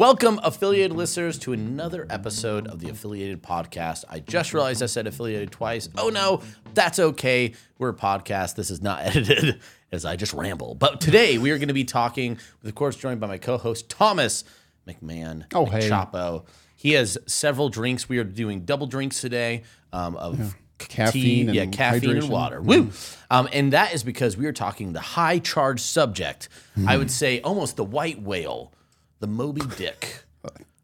Welcome, 0.00 0.40
affiliated 0.42 0.96
listeners, 0.96 1.38
to 1.40 1.52
another 1.52 2.06
episode 2.08 2.66
of 2.68 2.80
the 2.80 2.88
Affiliated 2.88 3.42
Podcast. 3.42 4.06
I 4.08 4.20
just 4.20 4.54
realized 4.54 4.82
I 4.82 4.86
said 4.86 5.06
affiliated 5.06 5.50
twice. 5.50 5.90
Oh 5.98 6.08
no, 6.08 6.40
that's 6.72 6.98
okay. 6.98 7.52
We're 7.76 7.90
a 7.90 7.94
podcast. 7.94 8.54
This 8.54 8.70
is 8.70 8.80
not 8.80 9.02
edited 9.04 9.60
as 9.92 10.06
I 10.06 10.16
just 10.16 10.32
ramble. 10.32 10.74
But 10.74 11.02
today 11.02 11.36
we 11.36 11.50
are 11.50 11.58
going 11.58 11.68
to 11.68 11.74
be 11.74 11.84
talking, 11.84 12.38
with, 12.62 12.70
of 12.70 12.74
course, 12.74 12.96
joined 12.96 13.20
by 13.20 13.26
my 13.26 13.36
co 13.36 13.58
host, 13.58 13.90
Thomas 13.90 14.42
McMahon. 14.88 15.44
Oh, 15.52 15.66
hey. 15.66 15.86
Chapo. 15.90 16.46
He 16.76 16.92
has 16.92 17.18
several 17.26 17.68
drinks. 17.68 18.08
We 18.08 18.16
are 18.16 18.24
doing 18.24 18.60
double 18.60 18.86
drinks 18.86 19.20
today 19.20 19.64
um, 19.92 20.16
of 20.16 20.38
tea, 20.78 20.86
Caffeine 20.86 21.52
yeah, 21.52 21.64
and 21.64 21.74
caffeine 21.74 22.16
and 22.16 22.30
water. 22.30 22.62
Woo! 22.62 22.90
Um, 23.30 23.50
and 23.52 23.74
that 23.74 23.92
is 23.92 24.02
because 24.02 24.34
we 24.34 24.46
are 24.46 24.54
talking 24.54 24.94
the 24.94 25.00
high 25.00 25.40
charge 25.40 25.80
subject. 25.82 26.48
I 26.86 26.96
would 26.96 27.10
say 27.10 27.42
almost 27.42 27.76
the 27.76 27.84
white 27.84 28.22
whale, 28.22 28.72
the 29.20 29.26
Moby 29.26 29.62
Dick 29.76 30.24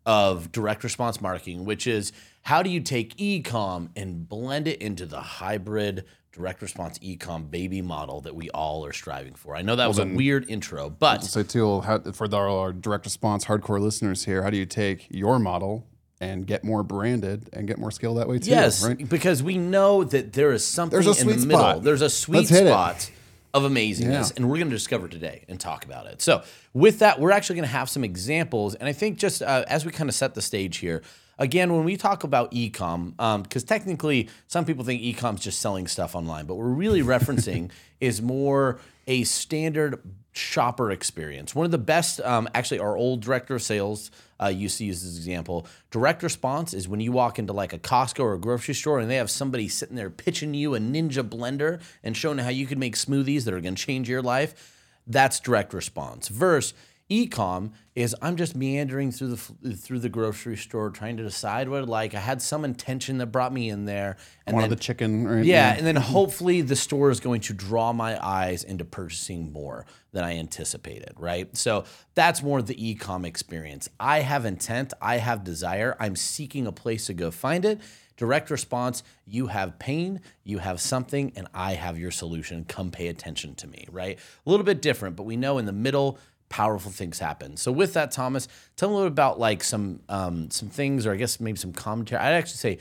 of 0.04 0.52
direct 0.52 0.84
response 0.84 1.20
marketing, 1.20 1.64
which 1.64 1.86
is 1.86 2.12
how 2.42 2.62
do 2.62 2.70
you 2.70 2.80
take 2.80 3.16
ecom 3.16 3.88
and 3.96 4.28
blend 4.28 4.68
it 4.68 4.80
into 4.80 5.04
the 5.04 5.20
hybrid 5.20 6.04
direct 6.32 6.60
response 6.62 6.98
ecom 7.00 7.50
baby 7.50 7.80
model 7.80 8.20
that 8.20 8.34
we 8.36 8.50
all 8.50 8.84
are 8.84 8.92
striving 8.92 9.34
for. 9.34 9.56
I 9.56 9.62
know 9.62 9.74
that 9.74 9.88
was 9.88 9.98
a 9.98 10.04
weird 10.04 10.48
intro, 10.50 10.90
but 10.90 11.24
So 11.24 11.42
too, 11.42 11.80
how, 11.80 11.98
for 12.12 12.28
the, 12.28 12.36
our 12.36 12.72
direct 12.74 13.06
response 13.06 13.46
hardcore 13.46 13.80
listeners 13.80 14.24
here, 14.26 14.42
how 14.42 14.50
do 14.50 14.58
you 14.58 14.66
take 14.66 15.06
your 15.10 15.38
model 15.38 15.86
and 16.20 16.46
get 16.46 16.62
more 16.62 16.82
branded 16.82 17.48
and 17.54 17.66
get 17.66 17.78
more 17.78 17.90
skill 17.90 18.14
that 18.16 18.28
way 18.28 18.38
too? 18.38 18.50
Yes, 18.50 18.86
right? 18.86 19.08
because 19.08 19.42
we 19.42 19.56
know 19.56 20.04
that 20.04 20.34
there 20.34 20.52
is 20.52 20.62
something 20.64 20.94
There's 21.00 21.06
a 21.06 21.20
in 21.22 21.26
the 21.26 21.32
sweet 21.38 21.46
middle. 21.48 21.60
spot. 21.62 21.82
There's 21.82 22.02
a 22.02 22.10
sweet 22.10 22.36
Let's 22.40 22.50
hit 22.50 22.66
it. 22.66 22.70
spot 22.70 23.10
of 23.56 23.70
amazingness, 23.70 24.00
Yeah. 24.02 24.28
and 24.36 24.48
we're 24.48 24.56
going 24.56 24.68
to 24.70 24.76
discover 24.76 25.08
today 25.08 25.44
and 25.48 25.58
talk 25.58 25.84
about 25.84 26.06
it. 26.06 26.20
So, 26.22 26.42
with 26.74 26.98
that, 27.00 27.18
we're 27.20 27.30
actually 27.32 27.56
going 27.56 27.68
to 27.68 27.72
have 27.72 27.88
some 27.88 28.04
examples, 28.04 28.74
and 28.74 28.88
I 28.88 28.92
think 28.92 29.18
just 29.18 29.42
uh, 29.42 29.64
as 29.68 29.84
we 29.84 29.92
kind 29.92 30.08
of 30.10 30.14
set 30.14 30.34
the 30.34 30.42
stage 30.42 30.78
here. 30.78 31.02
Again, 31.38 31.74
when 31.74 31.84
we 31.84 31.96
talk 31.96 32.24
about 32.24 32.52
ecom, 32.52 33.42
because 33.42 33.64
technically 33.64 34.28
some 34.46 34.64
people 34.64 34.84
think 34.84 35.02
e-com 35.02 35.34
is 35.34 35.42
just 35.42 35.60
selling 35.60 35.86
stuff 35.86 36.14
online, 36.14 36.46
but 36.46 36.54
we're 36.54 36.66
really 36.68 37.02
referencing 37.02 37.70
is 38.00 38.22
more 38.22 38.80
a 39.06 39.24
standard 39.24 40.00
shopper 40.32 40.90
experience. 40.90 41.54
One 41.54 41.64
of 41.64 41.70
the 41.70 41.78
best, 41.78 42.20
um, 42.20 42.48
actually, 42.54 42.80
our 42.80 42.96
old 42.96 43.20
director 43.20 43.54
of 43.54 43.62
sales 43.62 44.10
uh, 44.42 44.48
used 44.48 44.78
to 44.78 44.84
use 44.84 45.02
this 45.02 45.16
example. 45.16 45.66
Direct 45.90 46.22
response 46.22 46.74
is 46.74 46.88
when 46.88 47.00
you 47.00 47.12
walk 47.12 47.38
into 47.38 47.52
like 47.52 47.72
a 47.72 47.78
Costco 47.78 48.20
or 48.20 48.34
a 48.34 48.38
grocery 48.38 48.74
store 48.74 48.98
and 48.98 49.10
they 49.10 49.16
have 49.16 49.30
somebody 49.30 49.68
sitting 49.68 49.96
there 49.96 50.10
pitching 50.10 50.52
you 50.54 50.74
a 50.74 50.78
Ninja 50.78 51.26
blender 51.26 51.80
and 52.02 52.16
showing 52.16 52.38
how 52.38 52.50
you 52.50 52.66
can 52.66 52.78
make 52.78 52.96
smoothies 52.96 53.44
that 53.44 53.54
are 53.54 53.60
going 53.60 53.74
to 53.74 53.82
change 53.82 54.08
your 54.08 54.22
life. 54.22 54.74
That's 55.06 55.40
direct 55.40 55.72
response. 55.72 56.28
Versus 56.28 56.74
ecom 57.10 57.72
is 57.94 58.14
I'm 58.20 58.36
just 58.36 58.56
meandering 58.56 59.12
through 59.12 59.36
the 59.36 59.76
through 59.76 60.00
the 60.00 60.08
grocery 60.08 60.56
store 60.56 60.90
trying 60.90 61.16
to 61.18 61.22
decide 61.22 61.68
what 61.68 61.82
I 61.82 61.84
like. 61.84 62.14
I 62.14 62.20
had 62.20 62.42
some 62.42 62.64
intention 62.64 63.18
that 63.18 63.26
brought 63.26 63.52
me 63.52 63.70
in 63.70 63.84
there, 63.84 64.16
and 64.46 64.54
One 64.54 64.62
then 64.62 64.72
of 64.72 64.78
the 64.78 64.82
chicken, 64.82 65.26
right? 65.26 65.44
yeah, 65.44 65.74
and 65.74 65.86
then 65.86 65.96
hopefully 65.96 66.62
the 66.62 66.76
store 66.76 67.10
is 67.10 67.20
going 67.20 67.40
to 67.42 67.54
draw 67.54 67.92
my 67.92 68.18
eyes 68.24 68.64
into 68.64 68.84
purchasing 68.84 69.52
more 69.52 69.86
than 70.12 70.24
I 70.24 70.38
anticipated, 70.38 71.14
right? 71.16 71.54
So 71.56 71.84
that's 72.14 72.42
more 72.42 72.60
the 72.62 72.88
e-com 72.90 73.24
experience. 73.24 73.88
I 74.00 74.20
have 74.20 74.44
intent, 74.44 74.92
I 75.00 75.18
have 75.18 75.44
desire, 75.44 75.96
I'm 76.00 76.16
seeking 76.16 76.66
a 76.66 76.72
place 76.72 77.06
to 77.06 77.14
go 77.14 77.30
find 77.30 77.64
it. 77.64 77.80
Direct 78.16 78.50
response, 78.50 79.02
you 79.26 79.48
have 79.48 79.78
pain, 79.78 80.22
you 80.42 80.56
have 80.58 80.80
something, 80.80 81.32
and 81.36 81.46
I 81.52 81.74
have 81.74 81.98
your 81.98 82.10
solution. 82.10 82.64
Come 82.64 82.90
pay 82.90 83.08
attention 83.08 83.54
to 83.56 83.66
me, 83.66 83.86
right? 83.90 84.18
A 84.46 84.50
little 84.50 84.64
bit 84.64 84.80
different, 84.80 85.16
but 85.16 85.24
we 85.24 85.36
know 85.36 85.58
in 85.58 85.66
the 85.66 85.72
middle, 85.72 86.18
powerful 86.48 86.90
things 86.92 87.18
happen. 87.18 87.56
So 87.56 87.72
with 87.72 87.94
that, 87.94 88.10
Thomas, 88.10 88.48
tell 88.76 88.88
me 88.88 88.94
a 88.94 88.96
little 88.96 89.10
bit 89.10 89.14
about 89.14 89.38
like 89.38 89.62
some 89.64 90.00
um, 90.08 90.50
some 90.50 90.68
things, 90.68 91.06
or 91.06 91.12
I 91.12 91.16
guess 91.16 91.40
maybe 91.40 91.58
some 91.58 91.72
commentary. 91.72 92.20
I'd 92.20 92.32
actually 92.34 92.56
say 92.58 92.78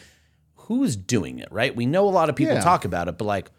who's 0.55 0.95
doing 0.95 1.39
it, 1.39 1.51
right? 1.51 1.75
We 1.75 1.85
know 1.85 2.07
a 2.07 2.09
lot 2.09 2.29
of 2.29 2.35
people 2.35 2.56
Yeah. 2.56 2.62
talk 2.62 2.85
about 2.85 3.07
it, 3.07 3.17
but 3.17 3.25
like, 3.25 3.51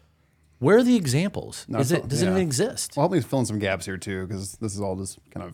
where 0.59 0.77
are 0.77 0.83
the 0.83 0.95
examples? 0.95 1.65
Is 1.69 1.91
it 1.91 2.07
does 2.07 2.21
it 2.21 2.27
even 2.27 2.37
exist? 2.41 2.95
Well, 2.97 3.03
help 3.03 3.11
me 3.13 3.21
fill 3.21 3.39
in 3.39 3.45
some 3.45 3.59
gaps 3.59 3.85
here 3.85 3.97
too, 3.97 4.25
because 4.27 4.53
this 4.53 4.73
is 4.73 4.81
all 4.81 4.95
just 4.95 5.19
kind 5.31 5.45
of 5.45 5.53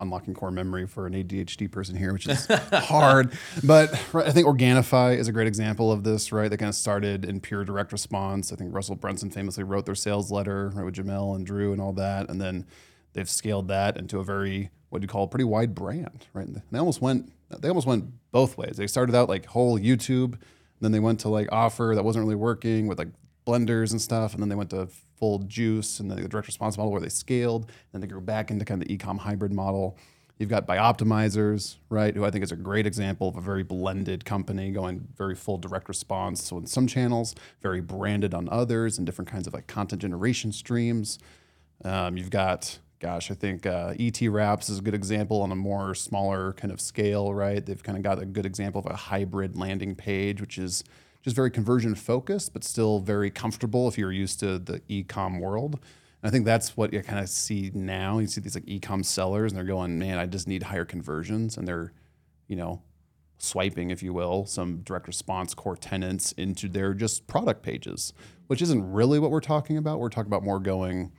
unlocking 0.00 0.34
core 0.34 0.50
memory 0.50 0.84
for 0.86 1.06
an 1.06 1.12
ADHD 1.12 1.70
person 1.70 1.94
here, 1.94 2.12
which 2.12 2.26
is 2.26 2.46
hard. 2.72 3.30
But 3.62 3.92
right, 4.12 4.26
I 4.26 4.32
think 4.32 4.46
Organifi 4.48 5.16
is 5.16 5.28
a 5.28 5.32
great 5.32 5.46
example 5.46 5.92
of 5.92 6.02
this, 6.02 6.32
right? 6.32 6.50
They 6.50 6.56
kind 6.56 6.68
of 6.68 6.74
started 6.74 7.24
in 7.24 7.38
pure 7.40 7.64
direct 7.64 7.92
response. 7.92 8.52
I 8.52 8.56
think 8.56 8.74
Russell 8.74 8.96
Brunson 8.96 9.30
famously 9.30 9.62
wrote 9.62 9.86
their 9.86 9.94
sales 9.94 10.32
letter 10.32 10.72
right, 10.74 10.84
with 10.84 10.94
Jamel 10.96 11.36
and 11.36 11.46
Drew 11.46 11.72
and 11.72 11.80
all 11.80 11.92
that, 11.92 12.28
and 12.30 12.40
then 12.40 12.66
they've 13.12 13.28
scaled 13.28 13.68
that 13.68 13.96
into 13.96 14.18
a 14.18 14.24
very 14.24 14.70
what 14.88 15.00
do 15.00 15.04
you 15.04 15.08
call 15.08 15.24
a 15.24 15.28
pretty 15.28 15.44
wide 15.44 15.74
brand, 15.74 16.26
right? 16.34 16.46
And 16.46 16.60
they 16.70 16.78
almost 16.78 17.00
went 17.00 17.32
they 17.60 17.68
almost 17.68 17.86
went 17.86 18.06
both 18.30 18.56
ways. 18.56 18.76
They 18.76 18.86
started 18.86 19.14
out 19.14 19.28
like 19.28 19.46
whole 19.46 19.78
YouTube, 19.78 20.38
then 20.80 20.92
they 20.92 21.00
went 21.00 21.20
to 21.20 21.28
like 21.28 21.48
offer 21.52 21.92
that 21.94 22.04
wasn't 22.04 22.24
really 22.24 22.36
working 22.36 22.86
with 22.86 22.98
like 22.98 23.08
blenders 23.46 23.90
and 23.92 24.00
stuff, 24.00 24.34
and 24.34 24.42
then 24.42 24.48
they 24.48 24.54
went 24.54 24.70
to 24.70 24.88
full 25.18 25.38
juice 25.40 26.00
and 26.00 26.10
then 26.10 26.20
the 26.20 26.28
direct 26.28 26.46
response 26.46 26.76
model 26.76 26.90
where 26.92 27.00
they 27.00 27.08
scaled. 27.08 27.70
Then 27.92 28.00
they 28.00 28.06
grew 28.06 28.20
back 28.20 28.50
into 28.50 28.64
kind 28.64 28.82
of 28.82 28.88
the 28.88 28.96
ecom 28.96 29.18
hybrid 29.18 29.52
model. 29.52 29.96
You've 30.38 30.48
got 30.48 30.66
Bioptimizers, 30.66 31.76
right? 31.88 32.12
Who 32.14 32.24
I 32.24 32.30
think 32.32 32.42
is 32.42 32.50
a 32.50 32.56
great 32.56 32.86
example 32.86 33.28
of 33.28 33.36
a 33.36 33.40
very 33.40 33.62
blended 33.62 34.24
company 34.24 34.72
going 34.72 35.06
very 35.16 35.36
full 35.36 35.58
direct 35.58 35.88
response. 35.88 36.42
So 36.42 36.58
in 36.58 36.66
some 36.66 36.88
channels, 36.88 37.36
very 37.60 37.80
branded 37.80 38.34
on 38.34 38.48
others, 38.48 38.98
and 38.98 39.06
different 39.06 39.30
kinds 39.30 39.46
of 39.46 39.54
like 39.54 39.68
content 39.68 40.02
generation 40.02 40.50
streams. 40.50 41.20
Um, 41.84 42.16
you've 42.16 42.30
got, 42.30 42.80
gosh, 43.02 43.32
I 43.32 43.34
think 43.34 43.66
uh, 43.66 43.94
ET 43.98 44.22
Wraps 44.22 44.68
is 44.68 44.78
a 44.78 44.80
good 44.80 44.94
example 44.94 45.42
on 45.42 45.50
a 45.50 45.56
more 45.56 45.92
smaller 45.92 46.52
kind 46.52 46.72
of 46.72 46.80
scale, 46.80 47.34
right? 47.34 47.64
They've 47.64 47.82
kind 47.82 47.98
of 47.98 48.04
got 48.04 48.22
a 48.22 48.24
good 48.24 48.46
example 48.46 48.78
of 48.78 48.86
a 48.86 48.94
hybrid 48.94 49.58
landing 49.58 49.96
page, 49.96 50.40
which 50.40 50.56
is 50.56 50.84
just 51.20 51.34
very 51.34 51.50
conversion 51.50 51.96
focused, 51.96 52.52
but 52.52 52.62
still 52.62 53.00
very 53.00 53.28
comfortable 53.28 53.88
if 53.88 53.98
you're 53.98 54.12
used 54.12 54.38
to 54.40 54.58
the 54.60 54.82
e-com 54.88 55.40
world. 55.40 55.74
And 55.74 56.28
I 56.28 56.30
think 56.30 56.44
that's 56.44 56.76
what 56.76 56.92
you 56.92 57.02
kind 57.02 57.18
of 57.18 57.28
see 57.28 57.72
now. 57.74 58.20
You 58.20 58.28
see 58.28 58.40
these 58.40 58.54
like 58.54 58.68
e-com 58.68 59.02
sellers, 59.02 59.50
and 59.50 59.58
they're 59.58 59.64
going, 59.64 59.98
"Man, 59.98 60.18
I 60.18 60.26
just 60.26 60.46
need 60.46 60.62
higher 60.62 60.84
conversions," 60.84 61.56
and 61.56 61.66
they're, 61.66 61.92
you 62.46 62.54
know, 62.54 62.82
swiping, 63.38 63.90
if 63.90 64.04
you 64.04 64.12
will, 64.12 64.46
some 64.46 64.78
direct 64.82 65.08
response 65.08 65.54
core 65.54 65.76
tenants 65.76 66.30
into 66.32 66.68
their 66.68 66.94
just 66.94 67.26
product 67.26 67.64
pages, 67.64 68.12
which 68.46 68.62
isn't 68.62 68.92
really 68.92 69.18
what 69.18 69.32
we're 69.32 69.40
talking 69.40 69.76
about. 69.76 69.98
We're 69.98 70.08
talking 70.08 70.28
about 70.28 70.44
more 70.44 70.60
going 70.60 71.10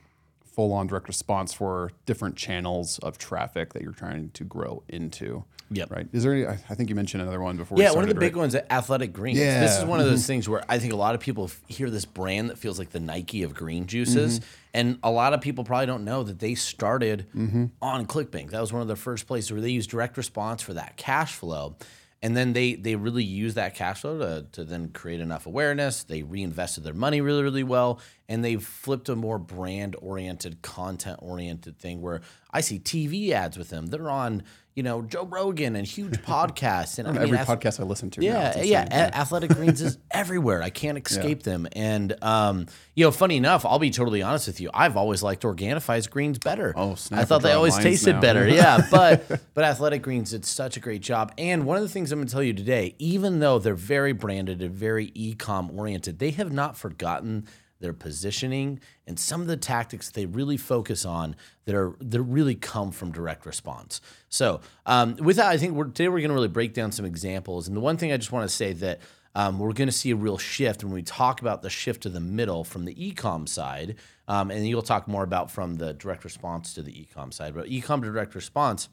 full 0.54 0.72
on 0.72 0.86
direct 0.86 1.08
response 1.08 1.52
for 1.52 1.90
different 2.06 2.36
channels 2.36 3.00
of 3.00 3.18
traffic 3.18 3.72
that 3.72 3.82
you're 3.82 3.92
trying 3.92 4.30
to 4.30 4.44
grow 4.44 4.84
into. 4.88 5.44
Yep. 5.70 5.90
Right. 5.90 6.06
Is 6.12 6.22
there 6.22 6.32
any, 6.32 6.46
I 6.46 6.56
think 6.56 6.88
you 6.90 6.94
mentioned 6.94 7.22
another 7.22 7.40
one 7.40 7.56
before. 7.56 7.76
we 7.76 7.82
Yeah, 7.82 7.90
one 7.90 8.04
of 8.04 8.08
the 8.08 8.12
started, 8.12 8.20
big 8.20 8.36
right? 8.36 8.40
ones, 8.40 8.54
Athletic 8.70 9.12
Greens. 9.12 9.38
Yeah. 9.38 9.60
This 9.60 9.78
is 9.78 9.84
one 9.84 9.98
of 9.98 10.06
those 10.06 10.20
mm-hmm. 10.20 10.26
things 10.26 10.48
where 10.48 10.62
I 10.68 10.78
think 10.78 10.92
a 10.92 10.96
lot 10.96 11.14
of 11.14 11.20
people 11.20 11.50
hear 11.66 11.90
this 11.90 12.04
brand 12.04 12.50
that 12.50 12.58
feels 12.58 12.78
like 12.78 12.90
the 12.90 13.00
Nike 13.00 13.42
of 13.42 13.54
green 13.54 13.86
juices, 13.86 14.40
mm-hmm. 14.40 14.48
and 14.74 14.98
a 15.02 15.10
lot 15.10 15.32
of 15.32 15.40
people 15.40 15.64
probably 15.64 15.86
don't 15.86 16.04
know 16.04 16.22
that 16.22 16.38
they 16.38 16.54
started 16.54 17.26
mm-hmm. 17.34 17.66
on 17.82 18.06
ClickBank. 18.06 18.50
That 18.50 18.60
was 18.60 18.72
one 18.72 18.82
of 18.82 18.88
the 18.88 18.96
first 18.96 19.26
places 19.26 19.50
where 19.50 19.60
they 19.60 19.70
used 19.70 19.90
direct 19.90 20.16
response 20.16 20.62
for 20.62 20.74
that 20.74 20.96
cash 20.96 21.34
flow. 21.34 21.76
And 22.24 22.34
then 22.34 22.54
they 22.54 22.74
they 22.74 22.96
really 22.96 23.22
use 23.22 23.52
that 23.52 23.74
cash 23.74 24.00
flow 24.00 24.18
to, 24.18 24.46
to 24.52 24.64
then 24.64 24.88
create 24.88 25.20
enough 25.20 25.44
awareness. 25.44 26.04
They 26.04 26.22
reinvested 26.22 26.82
their 26.82 26.94
money 26.94 27.20
really, 27.20 27.42
really 27.42 27.62
well. 27.62 28.00
And 28.30 28.42
they've 28.42 28.64
flipped 28.64 29.10
a 29.10 29.14
more 29.14 29.38
brand 29.38 29.94
oriented, 30.00 30.62
content 30.62 31.18
oriented 31.20 31.78
thing 31.78 32.00
where 32.00 32.22
I 32.50 32.62
see 32.62 32.78
TV 32.78 33.32
ads 33.32 33.58
with 33.58 33.68
them. 33.68 33.88
They're 33.88 34.08
on, 34.08 34.42
you 34.74 34.82
know, 34.82 35.02
Joe 35.02 35.24
Rogan 35.24 35.76
and 35.76 35.86
huge 35.86 36.14
podcasts. 36.26 36.98
And 36.98 37.06
I 37.06 37.12
mean, 37.12 37.22
Every 37.22 37.38
ath- 37.38 37.46
podcast 37.48 37.78
I 37.78 37.84
listen 37.84 38.10
to. 38.10 38.22
yeah, 38.24 38.60
yeah. 38.60 39.10
Athletic 39.14 39.50
Greens 39.50 39.80
is 39.80 39.98
everywhere. 40.10 40.62
I 40.62 40.70
can't 40.70 40.98
escape 40.98 41.44
them. 41.44 41.68
And 41.72 42.16
um, 42.22 42.66
you 42.94 43.04
know, 43.04 43.10
funny 43.12 43.36
enough, 43.36 43.64
I'll 43.64 43.78
be 43.78 43.90
totally 43.90 44.20
honest 44.22 44.46
with 44.48 44.60
you. 44.60 44.70
I've 44.74 44.96
always 44.96 45.22
liked 45.22 45.44
Organifi's 45.44 46.06
greens 46.08 46.38
better. 46.38 46.72
Oh, 46.76 46.94
snap, 46.96 47.20
I 47.20 47.24
thought 47.24 47.42
they 47.42 47.52
always 47.52 47.76
tasted 47.78 48.14
now. 48.14 48.20
better. 48.20 48.48
Yeah, 48.54 48.86
but 48.90 49.40
but 49.54 49.64
Athletic 49.64 50.02
Greens 50.02 50.30
did 50.30 50.44
such 50.44 50.76
a 50.76 50.80
great 50.80 51.02
job. 51.02 51.32
And 51.38 51.66
one 51.66 51.76
of 51.76 51.82
the 51.82 51.88
things 51.88 52.12
I'm 52.12 52.18
going 52.18 52.26
to 52.28 52.32
tell 52.32 52.42
you 52.42 52.52
today, 52.52 52.94
even 52.98 53.40
though 53.40 53.58
they're 53.58 53.74
very 53.74 54.12
branded 54.12 54.60
and 54.62 54.74
very 54.74 55.10
e-com 55.14 55.70
oriented, 55.78 56.18
they 56.18 56.30
have 56.32 56.52
not 56.52 56.76
forgotten 56.76 57.46
their 57.84 57.92
positioning 57.92 58.80
and 59.06 59.18
some 59.18 59.42
of 59.42 59.46
the 59.46 59.56
tactics 59.56 60.10
they 60.10 60.26
really 60.26 60.56
focus 60.56 61.04
on 61.04 61.36
that 61.66 61.74
are 61.74 61.94
that 62.00 62.22
really 62.22 62.54
come 62.54 62.90
from 62.90 63.12
direct 63.12 63.46
response. 63.46 64.00
So 64.28 64.60
um, 64.86 65.16
with 65.16 65.36
that, 65.36 65.50
I 65.50 65.58
think 65.58 65.74
we're, 65.74 65.84
today 65.84 66.08
we're 66.08 66.20
going 66.20 66.30
to 66.30 66.34
really 66.34 66.48
break 66.48 66.72
down 66.72 66.90
some 66.92 67.04
examples. 67.04 67.68
And 67.68 67.76
the 67.76 67.80
one 67.80 67.98
thing 67.98 68.10
I 68.10 68.16
just 68.16 68.32
want 68.32 68.48
to 68.48 68.54
say 68.54 68.72
that 68.72 69.00
um, 69.34 69.58
we're 69.58 69.72
going 69.72 69.88
to 69.88 69.92
see 69.92 70.10
a 70.10 70.16
real 70.16 70.38
shift 70.38 70.82
when 70.82 70.92
we 70.92 71.02
talk 71.02 71.40
about 71.40 71.62
the 71.62 71.70
shift 71.70 72.02
to 72.04 72.08
the 72.08 72.20
middle 72.20 72.64
from 72.64 72.84
the 72.84 73.06
e-com 73.06 73.46
side, 73.46 73.96
um, 74.28 74.50
and 74.50 74.66
you'll 74.66 74.82
talk 74.82 75.08
more 75.08 75.24
about 75.24 75.50
from 75.50 75.76
the 75.76 75.92
direct 75.92 76.24
response 76.24 76.72
to 76.74 76.82
the 76.82 77.00
e-com 77.02 77.32
side. 77.32 77.54
But 77.54 77.68
e-com 77.68 78.00
to 78.02 78.10
direct 78.10 78.34
response, 78.34 78.88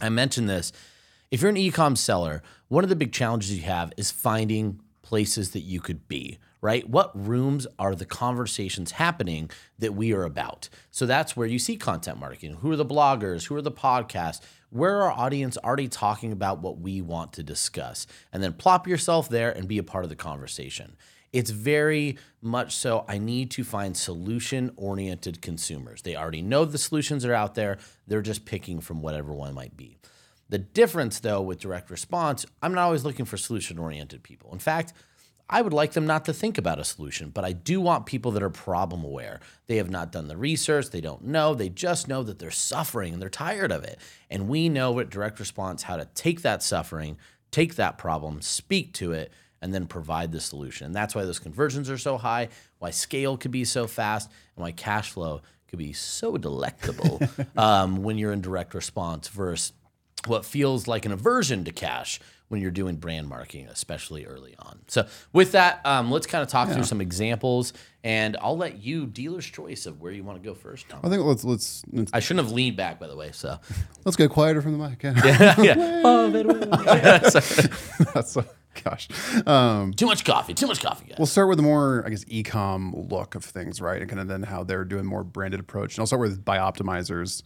I 0.00 0.08
mentioned 0.08 0.48
this. 0.48 0.72
If 1.30 1.40
you're 1.40 1.50
an 1.50 1.56
e-com 1.56 1.96
seller, 1.96 2.42
one 2.68 2.84
of 2.84 2.90
the 2.90 2.96
big 2.96 3.12
challenges 3.12 3.54
you 3.56 3.62
have 3.62 3.92
is 3.96 4.10
finding 4.10 4.80
places 5.02 5.52
that 5.52 5.60
you 5.60 5.80
could 5.80 6.08
be, 6.08 6.38
right? 6.60 6.88
What 6.88 7.12
rooms 7.14 7.66
are 7.78 7.94
the 7.94 8.04
conversations 8.04 8.92
happening 8.92 9.50
that 9.78 9.94
we 9.94 10.12
are 10.12 10.24
about? 10.24 10.68
So 10.90 11.06
that's 11.06 11.36
where 11.36 11.46
you 11.46 11.58
see 11.58 11.76
content 11.76 12.18
marketing. 12.18 12.54
Who 12.60 12.72
are 12.72 12.76
the 12.76 12.84
bloggers? 12.84 13.46
Who 13.46 13.56
are 13.56 13.62
the 13.62 13.72
podcasts? 13.72 14.40
Where 14.70 14.96
are 14.96 15.10
our 15.10 15.18
audience 15.18 15.56
already 15.58 15.88
talking 15.88 16.32
about 16.32 16.60
what 16.60 16.78
we 16.78 17.00
want 17.00 17.32
to 17.34 17.42
discuss? 17.42 18.06
And 18.32 18.42
then 18.42 18.52
plop 18.52 18.86
yourself 18.86 19.28
there 19.28 19.50
and 19.50 19.68
be 19.68 19.78
a 19.78 19.82
part 19.82 20.04
of 20.04 20.10
the 20.10 20.16
conversation. 20.16 20.96
It's 21.32 21.50
very 21.50 22.16
much 22.40 22.74
so. 22.74 23.04
I 23.06 23.18
need 23.18 23.50
to 23.52 23.64
find 23.64 23.96
solution 23.96 24.72
oriented 24.76 25.42
consumers. 25.42 26.02
They 26.02 26.16
already 26.16 26.42
know 26.42 26.64
the 26.64 26.78
solutions 26.78 27.24
are 27.24 27.34
out 27.34 27.54
there, 27.54 27.78
they're 28.06 28.22
just 28.22 28.44
picking 28.44 28.80
from 28.80 29.02
whatever 29.02 29.32
one 29.32 29.54
might 29.54 29.76
be. 29.76 29.98
The 30.48 30.58
difference, 30.58 31.20
though, 31.20 31.42
with 31.42 31.60
direct 31.60 31.90
response, 31.90 32.46
I'm 32.62 32.72
not 32.72 32.84
always 32.84 33.04
looking 33.04 33.26
for 33.26 33.36
solution 33.36 33.78
oriented 33.78 34.22
people. 34.22 34.50
In 34.52 34.58
fact, 34.58 34.94
I 35.50 35.62
would 35.62 35.72
like 35.72 35.92
them 35.92 36.06
not 36.06 36.26
to 36.26 36.34
think 36.34 36.58
about 36.58 36.78
a 36.78 36.84
solution, 36.84 37.30
but 37.30 37.44
I 37.44 37.52
do 37.52 37.80
want 37.80 38.04
people 38.04 38.32
that 38.32 38.42
are 38.42 38.50
problem 38.50 39.02
aware. 39.02 39.40
They 39.66 39.76
have 39.76 39.90
not 39.90 40.12
done 40.12 40.28
the 40.28 40.36
research, 40.36 40.90
they 40.90 41.00
don't 41.00 41.24
know, 41.24 41.54
they 41.54 41.70
just 41.70 42.06
know 42.06 42.22
that 42.22 42.38
they're 42.38 42.50
suffering 42.50 43.14
and 43.14 43.22
they're 43.22 43.30
tired 43.30 43.72
of 43.72 43.82
it. 43.82 43.98
And 44.28 44.48
we 44.48 44.68
know 44.68 44.98
at 45.00 45.08
direct 45.08 45.40
response 45.40 45.82
how 45.82 45.96
to 45.96 46.04
take 46.14 46.42
that 46.42 46.62
suffering, 46.62 47.16
take 47.50 47.76
that 47.76 47.96
problem, 47.96 48.42
speak 48.42 48.92
to 48.94 49.12
it, 49.12 49.32
and 49.62 49.72
then 49.72 49.86
provide 49.86 50.32
the 50.32 50.40
solution. 50.40 50.86
And 50.86 50.94
that's 50.94 51.14
why 51.14 51.24
those 51.24 51.38
conversions 51.38 51.88
are 51.88 51.98
so 51.98 52.18
high, 52.18 52.48
why 52.78 52.90
scale 52.90 53.36
could 53.36 53.50
be 53.50 53.64
so 53.64 53.86
fast, 53.86 54.30
and 54.54 54.62
why 54.62 54.72
cash 54.72 55.10
flow 55.10 55.40
could 55.66 55.78
be 55.78 55.94
so 55.94 56.36
delectable 56.36 57.20
um, 57.56 58.02
when 58.02 58.18
you're 58.18 58.32
in 58.32 58.42
direct 58.42 58.74
response 58.74 59.28
versus 59.28 59.72
what 60.26 60.44
feels 60.44 60.86
like 60.86 61.06
an 61.06 61.12
aversion 61.12 61.64
to 61.64 61.72
cash 61.72 62.20
when 62.48 62.60
you're 62.60 62.70
doing 62.70 62.96
brand 62.96 63.28
marketing, 63.28 63.66
especially 63.68 64.24
early 64.24 64.54
on. 64.58 64.78
So, 64.88 65.06
with 65.32 65.52
that, 65.52 65.84
um, 65.84 66.10
let's 66.10 66.26
kind 66.26 66.42
of 66.42 66.48
talk 66.48 66.70
through 66.70 66.84
some 66.84 67.00
examples, 67.00 67.72
and 68.02 68.36
I'll 68.40 68.56
let 68.56 68.82
you 68.82 69.06
dealer's 69.06 69.44
choice 69.46 69.86
of 69.86 70.00
where 70.00 70.12
you 70.12 70.24
want 70.24 70.42
to 70.42 70.48
go 70.48 70.54
first. 70.54 70.88
Tom. 70.88 71.00
I 71.04 71.08
think 71.08 71.22
let's 71.24 71.44
let's 71.44 71.82
let's, 71.92 72.10
I 72.12 72.20
shouldn't 72.20 72.46
have 72.46 72.54
leaned 72.54 72.76
back, 72.76 72.98
by 72.98 73.06
the 73.06 73.16
way. 73.16 73.30
So, 73.32 73.58
let's 74.04 74.16
get 74.16 74.30
quieter 74.30 74.62
from 74.62 74.78
the 74.78 74.88
mic. 74.88 75.02
Yeah. 75.02 75.60
yeah. 75.60 76.02
Oh, 76.04 77.30
Sorry. 77.30 77.68
That's 78.14 78.32
so, 78.32 78.44
gosh. 78.82 79.08
Um, 79.46 79.92
too 79.92 80.06
much 80.06 80.24
coffee. 80.24 80.54
Too 80.54 80.66
much 80.66 80.80
coffee, 80.80 81.06
guys. 81.08 81.18
we'll 81.18 81.26
start 81.26 81.48
with 81.48 81.58
the 81.58 81.62
more, 81.62 82.02
I 82.06 82.10
guess, 82.10 82.24
e-com 82.28 82.94
look 83.10 83.34
of 83.34 83.44
things, 83.44 83.80
right? 83.80 84.00
And 84.00 84.08
kind 84.08 84.20
of 84.20 84.28
then 84.28 84.42
how 84.42 84.64
they're 84.64 84.84
doing 84.84 85.04
more 85.04 85.24
branded 85.24 85.60
approach. 85.60 85.96
And 85.96 86.00
I'll 86.00 86.06
start 86.06 86.20
with 86.20 86.44
Bioptimizers, 86.44 87.42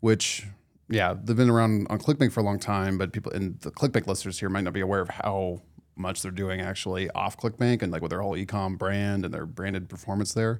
which 0.00 0.46
yeah, 0.88 1.14
they've 1.22 1.36
been 1.36 1.50
around 1.50 1.86
on 1.90 1.98
ClickBank 1.98 2.32
for 2.32 2.40
a 2.40 2.42
long 2.42 2.58
time, 2.58 2.98
but 2.98 3.12
people 3.12 3.32
in 3.32 3.56
the 3.60 3.70
ClickBank 3.70 4.06
listeners 4.06 4.38
here 4.38 4.48
might 4.48 4.64
not 4.64 4.72
be 4.72 4.80
aware 4.80 5.00
of 5.00 5.08
how 5.08 5.62
much 5.96 6.22
they're 6.22 6.30
doing 6.30 6.60
actually 6.60 7.10
off 7.10 7.36
ClickBank 7.36 7.82
and 7.82 7.92
like 7.92 8.02
with 8.02 8.10
their 8.10 8.22
whole 8.22 8.36
e-com 8.36 8.76
brand 8.76 9.24
and 9.24 9.32
their 9.32 9.46
branded 9.46 9.88
performance 9.88 10.32
there. 10.32 10.58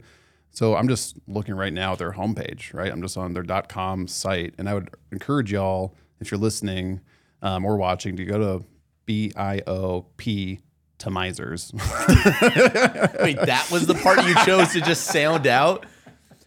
So 0.51 0.77
I'm 0.77 0.89
just 0.89 1.17
looking 1.27 1.55
right 1.55 1.73
now 1.73 1.93
at 1.93 1.99
their 1.99 2.13
homepage, 2.13 2.75
right? 2.75 2.93
I'm 2.93 3.01
just 3.01 3.17
on 3.17 3.33
their 3.33 3.45
.com 3.63 4.07
site, 4.07 4.55
and 4.59 4.69
I 4.69 4.75
would 4.75 4.91
encourage 5.11 5.51
y'all 5.51 5.97
if 6.21 6.31
you're 6.31 6.39
listening 6.39 7.01
um, 7.41 7.65
or 7.65 7.77
watching 7.77 8.17
to 8.17 8.25
go 8.25 8.39
to 8.39 8.65
B 9.07 9.33
I 9.35 9.63
O 9.67 10.07
P 10.19 10.61
Tomizers. 10.99 11.73
Wait, 13.23 13.39
that 13.41 13.69
was 13.73 13.87
the 13.87 13.95
part 13.95 14.25
you 14.25 14.35
chose 14.45 14.73
to 14.75 14.81
just 14.83 15.07
sound 15.07 15.47
out? 15.47 15.87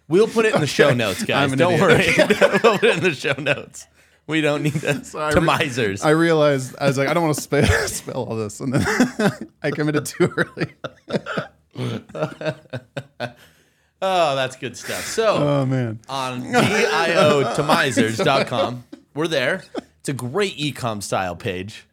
We'll 0.07 0.27
put 0.27 0.45
it 0.45 0.53
in 0.53 0.61
the 0.61 0.67
show 0.67 0.93
notes, 0.93 1.23
guys. 1.23 1.45
I'm 1.45 1.53
an 1.53 1.57
Don't 1.59 1.73
idiot. 1.73 1.81
worry. 1.81 2.13
we'll 2.63 2.77
put 2.77 2.83
it 2.89 2.97
in 2.97 3.03
the 3.03 3.13
show 3.15 3.33
notes. 3.39 3.87
We 4.27 4.41
don't 4.41 4.61
need 4.63 4.73
that. 4.73 5.13
I 5.15 5.31
to 5.31 5.39
re- 5.39 5.45
misers. 5.45 6.03
I 6.03 6.09
realized 6.11 6.75
I 6.79 6.87
was 6.87 6.97
like, 6.97 7.07
I 7.09 7.13
don't 7.13 7.23
want 7.23 7.35
to 7.35 7.41
spell, 7.41 7.65
spell 7.87 8.23
all 8.23 8.35
this, 8.35 8.59
and 8.59 8.73
then 8.73 9.49
I 9.63 9.69
committed 9.71 10.05
too 10.07 10.31
early. 10.35 10.73
oh, 14.01 14.35
that's 14.35 14.55
good 14.57 14.75
stuff. 14.77 15.05
So 15.05 15.27
Oh 15.37 15.65
man, 15.65 15.99
on 16.09 16.43
DIOtomizers.com, 16.43 18.83
we're 19.13 19.27
there. 19.27 19.63
It's 19.99 20.09
a 20.09 20.13
great 20.13 20.57
ecom 20.57 21.01
style 21.03 21.35
page. 21.35 21.85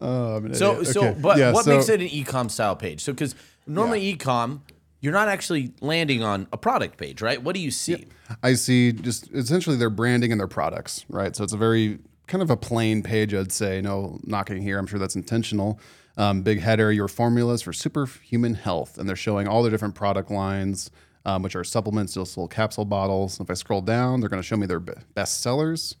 oh, 0.00 0.36
I'm 0.36 0.46
an 0.46 0.54
So, 0.54 0.72
idiot. 0.80 0.86
so, 0.88 1.00
Okay. 1.08 1.18
but 1.20 1.36
Yeah, 1.38 1.52
what 1.52 1.64
so- 1.64 1.76
makes 1.76 1.88
it 1.88 2.00
an 2.00 2.08
ecom 2.08 2.50
style 2.50 2.74
page? 2.76 3.02
So, 3.02 3.12
because 3.12 3.34
normally 3.66 4.14
ecom, 4.16 4.60
you're 5.02 5.12
not 5.12 5.28
actually 5.28 5.72
landing 5.80 6.22
on 6.22 6.46
a 6.52 6.56
product 6.56 6.96
page, 6.96 7.20
right? 7.20 7.42
What 7.42 7.54
do 7.54 7.60
you 7.60 7.72
see? 7.72 8.06
I 8.42 8.54
see 8.54 8.92
just 8.92 9.30
essentially 9.32 9.76
their 9.76 9.90
branding 9.90 10.30
and 10.30 10.40
their 10.40 10.48
products, 10.48 11.04
right? 11.08 11.34
So 11.34 11.42
it's 11.42 11.52
a 11.52 11.56
very 11.56 11.98
kind 12.28 12.40
of 12.40 12.50
a 12.50 12.56
plain 12.56 13.02
page, 13.02 13.34
I'd 13.34 13.50
say. 13.50 13.82
No 13.82 14.20
knocking 14.22 14.62
here. 14.62 14.78
I'm 14.78 14.86
sure 14.86 15.00
that's 15.00 15.16
intentional. 15.16 15.80
Um, 16.16 16.42
big 16.42 16.60
header, 16.60 16.92
your 16.92 17.08
formulas 17.08 17.62
for 17.62 17.72
superhuman 17.72 18.54
health. 18.54 18.96
And 18.96 19.08
they're 19.08 19.16
showing 19.16 19.48
all 19.48 19.62
their 19.62 19.72
different 19.72 19.96
product 19.96 20.30
lines, 20.30 20.88
um, 21.26 21.42
which 21.42 21.56
are 21.56 21.64
supplements, 21.64 22.14
just 22.14 22.36
little 22.36 22.46
capsule 22.46 22.84
bottles. 22.84 23.40
And 23.40 23.46
If 23.46 23.50
I 23.50 23.54
scroll 23.54 23.80
down, 23.80 24.20
they're 24.20 24.28
going 24.28 24.40
to 24.42 24.46
show 24.46 24.56
me 24.56 24.66
their 24.66 24.80
be- 24.80 24.92
best 25.14 25.40
sellers. 25.40 25.96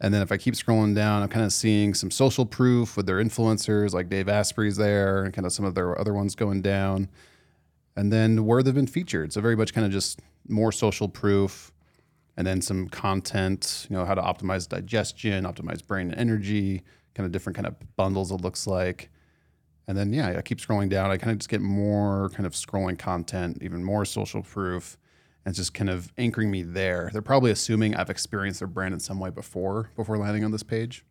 And 0.00 0.14
then 0.14 0.22
if 0.22 0.30
I 0.30 0.36
keep 0.36 0.54
scrolling 0.54 0.94
down, 0.94 1.22
I'm 1.22 1.28
kind 1.28 1.44
of 1.44 1.52
seeing 1.52 1.92
some 1.92 2.12
social 2.12 2.46
proof 2.46 2.96
with 2.96 3.06
their 3.06 3.16
influencers, 3.16 3.92
like 3.92 4.08
Dave 4.08 4.28
Asprey's 4.28 4.76
there, 4.76 5.24
and 5.24 5.34
kind 5.34 5.44
of 5.46 5.52
some 5.52 5.64
of 5.64 5.74
their 5.74 5.98
other 5.98 6.14
ones 6.14 6.36
going 6.36 6.62
down 6.62 7.08
and 7.96 8.12
then 8.12 8.44
where 8.44 8.62
they've 8.62 8.74
been 8.74 8.86
featured. 8.86 9.32
So 9.32 9.40
very 9.40 9.56
much 9.56 9.72
kind 9.72 9.86
of 9.86 9.92
just 9.92 10.20
more 10.48 10.70
social 10.72 11.08
proof, 11.08 11.72
and 12.36 12.46
then 12.46 12.60
some 12.60 12.88
content. 12.88 13.86
You 13.88 13.96
know 13.96 14.04
how 14.04 14.14
to 14.14 14.22
optimize 14.22 14.68
digestion, 14.68 15.44
optimize 15.44 15.84
brain 15.84 16.12
energy, 16.14 16.82
kind 17.14 17.24
of 17.26 17.32
different 17.32 17.56
kind 17.56 17.66
of 17.66 17.74
bundles. 17.96 18.30
It 18.30 18.40
looks 18.40 18.66
like, 18.66 19.10
and 19.88 19.96
then 19.96 20.12
yeah, 20.12 20.36
I 20.36 20.42
keep 20.42 20.58
scrolling 20.58 20.88
down. 20.88 21.10
I 21.10 21.16
kind 21.16 21.32
of 21.32 21.38
just 21.38 21.48
get 21.48 21.62
more 21.62 22.30
kind 22.34 22.46
of 22.46 22.52
scrolling 22.52 22.98
content, 22.98 23.58
even 23.62 23.82
more 23.82 24.04
social 24.04 24.42
proof. 24.42 24.98
And 25.44 25.52
it's 25.52 25.58
just 25.58 25.74
kind 25.74 25.88
of 25.88 26.12
anchoring 26.18 26.50
me 26.50 26.62
there. 26.62 27.08
They're 27.12 27.22
probably 27.22 27.52
assuming 27.52 27.94
I've 27.94 28.10
experienced 28.10 28.58
their 28.58 28.66
brand 28.66 28.94
in 28.94 28.98
some 28.98 29.20
way 29.20 29.30
before 29.30 29.90
before 29.94 30.18
landing 30.18 30.44
on 30.44 30.50
this 30.50 30.64
page. 30.64 31.04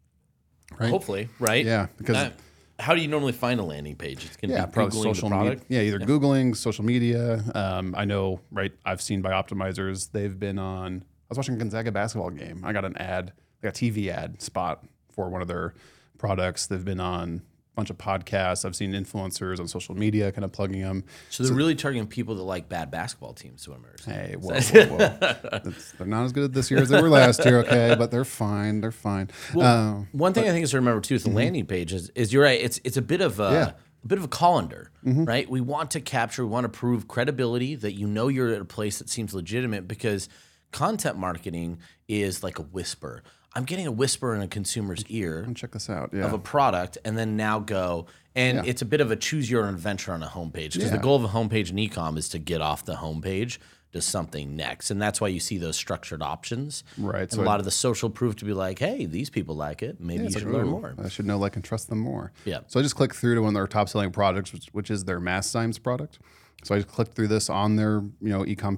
Right. 0.78 0.90
Hopefully, 0.90 1.30
right? 1.40 1.64
Yeah, 1.64 1.88
because 1.98 2.32
how 2.80 2.94
do 2.94 3.02
you 3.02 3.08
normally 3.08 3.32
find 3.32 3.60
a 3.60 3.64
landing 3.64 3.96
page? 3.96 4.26
It's 4.26 4.36
going 4.36 4.50
to 4.50 4.56
yeah, 4.56 4.66
be 4.66 4.72
probably 4.72 5.00
Googling 5.00 5.04
social 5.04 5.30
the 5.30 5.36
media. 5.36 5.50
product. 5.52 5.66
Yeah, 5.70 5.82
either 5.82 6.00
Googling, 6.00 6.56
social 6.56 6.86
media. 6.86 7.44
Um, 7.54 7.96
I 7.98 8.06
know, 8.06 8.42
right? 8.52 8.72
I've 8.86 9.02
seen 9.02 9.24
Bioptimizers, 9.24 10.12
they've 10.12 10.38
been 10.38 10.60
on. 10.60 11.04
I 11.04 11.28
was 11.30 11.38
watching 11.38 11.56
a 11.56 11.58
Gonzaga 11.58 11.92
basketball 11.92 12.30
game. 12.32 12.64
I 12.64 12.74
got 12.74 12.86
an 12.86 12.98
ad, 12.98 13.34
like 13.64 13.74
a 13.74 13.76
TV 13.76 14.10
ad 14.10 14.42
spot 14.42 14.84
for 15.12 15.30
one 15.30 15.42
of 15.42 15.48
their 15.48 15.74
products. 16.18 16.68
They've 16.68 16.84
been 16.84 17.00
on 17.00 17.42
bunch 17.76 17.90
of 17.90 17.98
podcasts. 17.98 18.66
I've 18.66 18.76
seen 18.76 18.94
influencers 18.94 19.60
on 19.60 19.68
social 19.68 19.96
media 19.96 20.32
kind 20.32 20.46
of 20.46 20.52
plugging 20.52 20.82
them. 20.82 21.04
So 21.30 21.44
they're 21.44 21.54
really 21.54 21.76
targeting 21.76 22.08
people 22.08 22.36
that 22.36 22.44
like 22.44 22.70
bad 22.70 22.90
basketball 22.92 23.34
team 23.34 23.58
swimmers. 23.58 24.04
Hey, 24.06 24.36
whoa, 24.40 24.60
whoa, 24.60 24.86
whoa. 24.98 25.74
They're 25.98 26.08
not 26.08 26.26
as 26.26 26.32
good 26.32 26.54
this 26.54 26.72
year 26.72 26.82
as 26.82 26.90
they 26.90 27.02
were 27.02 27.10
last 27.10 27.44
year, 27.46 27.60
okay? 27.60 27.96
But 27.98 28.12
they're 28.12 28.26
fine. 28.26 28.82
They're 28.82 28.92
fine. 28.92 29.30
Um, 29.60 30.08
One 30.12 30.34
thing 30.34 30.46
I 30.46 30.52
think 30.52 30.64
is 30.64 30.72
to 30.72 30.78
remember 30.78 31.02
too 31.02 31.16
with 31.16 31.24
the 31.24 31.30
landing 31.32 31.66
page 31.66 31.94
is, 31.94 32.10
is 32.16 32.32
you're 32.34 32.44
right. 32.44 32.60
It's 32.62 32.80
it's 32.84 32.98
a 32.98 33.02
bit 33.02 33.22
of 33.22 33.40
a, 33.40 33.44
Yeah. 33.52 33.72
a 34.04 34.08
bit 34.08 34.18
of 34.18 34.24
a 34.24 34.28
colander, 34.30 34.92
right? 35.04 35.50
We 35.50 35.62
want 35.62 35.92
to 35.92 36.02
capture, 36.02 36.46
we 36.46 36.52
want 36.52 36.64
to 36.66 36.70
prove 36.70 37.08
credibility 37.08 37.76
that 37.76 37.94
you 37.94 38.08
know 38.08 38.28
you're 38.28 38.50
at 38.54 38.62
a 38.62 38.66
place 38.66 39.00
that 39.00 39.10
seems 39.10 39.34
legitimate 39.34 39.88
because 39.88 40.30
content 40.72 41.18
marketing 41.18 41.80
is 42.08 42.44
like 42.44 42.60
a 42.60 42.64
whisper. 42.64 43.24
I'm 43.56 43.64
getting 43.64 43.88
a 43.88 43.92
whisper 43.92 44.36
in 44.36 44.42
a 44.42 44.48
consumer's 44.48 45.06
ear 45.08 45.40
And 45.40 45.56
check 45.56 45.72
this 45.72 45.90
out. 45.90 46.10
Yeah. 46.14 46.26
of 46.26 46.34
a 46.34 46.40
product 46.40 46.98
and 47.06 47.18
then 47.18 47.38
now 47.38 47.60
go 47.60 48.06
and 48.36 48.58
Yeah. 48.58 48.64
it's 48.66 48.82
a 48.82 48.86
bit 48.86 49.00
of 49.02 49.12
a 49.12 49.16
choose 49.16 49.50
your 49.50 49.66
own 49.66 49.74
adventure 49.74 50.12
on 50.12 50.22
a 50.22 50.28
homepage 50.28 50.74
because 50.74 50.92
the 50.92 50.98
goal 50.98 51.16
of 51.16 51.24
a 51.24 51.30
homepage 51.30 51.70
in 51.72 51.78
ecom 51.78 52.18
is 52.18 52.28
to 52.30 52.40
get 52.40 52.62
off 52.62 52.84
the 52.86 52.96
homepage 52.96 53.58
to 53.94 54.02
something 54.02 54.58
next 54.58 54.92
and 54.92 55.02
that's 55.02 55.22
why 55.22 55.30
you 55.30 55.40
see 55.40 55.58
those 55.58 55.78
structured 55.78 56.22
options 56.22 56.84
Right, 56.98 57.22
and 57.22 57.32
so 57.32 57.42
a 57.42 57.46
lot 57.46 57.60
of 57.60 57.66
the 57.66 57.72
social 57.72 58.10
proof 58.10 58.36
to 58.38 58.46
be 58.46 58.52
like 58.52 58.78
hey 58.80 59.06
these 59.06 59.30
people 59.30 59.56
like 59.56 59.82
it 59.82 60.02
maybe 60.02 60.26
you 60.26 60.32
should 60.32 60.44
like, 60.44 60.54
learn 60.54 60.68
more 60.68 60.94
I 61.02 61.08
should 61.08 61.26
know, 61.26 61.38
like, 61.38 61.56
and 61.56 61.64
trust 61.64 61.88
them 61.88 62.00
more. 62.00 62.34
Yeah. 62.44 62.60
So 62.68 62.78
I 62.80 62.84
just 62.84 62.96
clicked 62.98 63.16
through 63.16 63.36
to 63.36 63.42
one 63.42 63.50
of 63.50 63.54
their 63.54 63.68
top 63.68 63.88
selling 63.88 64.12
products, 64.12 64.52
which, 64.52 64.68
which 64.74 64.92
is 64.92 65.06
their 65.06 65.22
Mass 65.22 65.50
Zymes 65.50 65.82
product. 65.82 66.20
So 66.64 66.76
I 66.76 66.80
just 66.80 66.90
clicked 66.90 67.14
through 67.14 67.30
this 67.30 67.50
on 67.50 67.78
their 67.78 68.02
you 68.20 68.30
know 68.30 68.44
ecom 68.44 68.78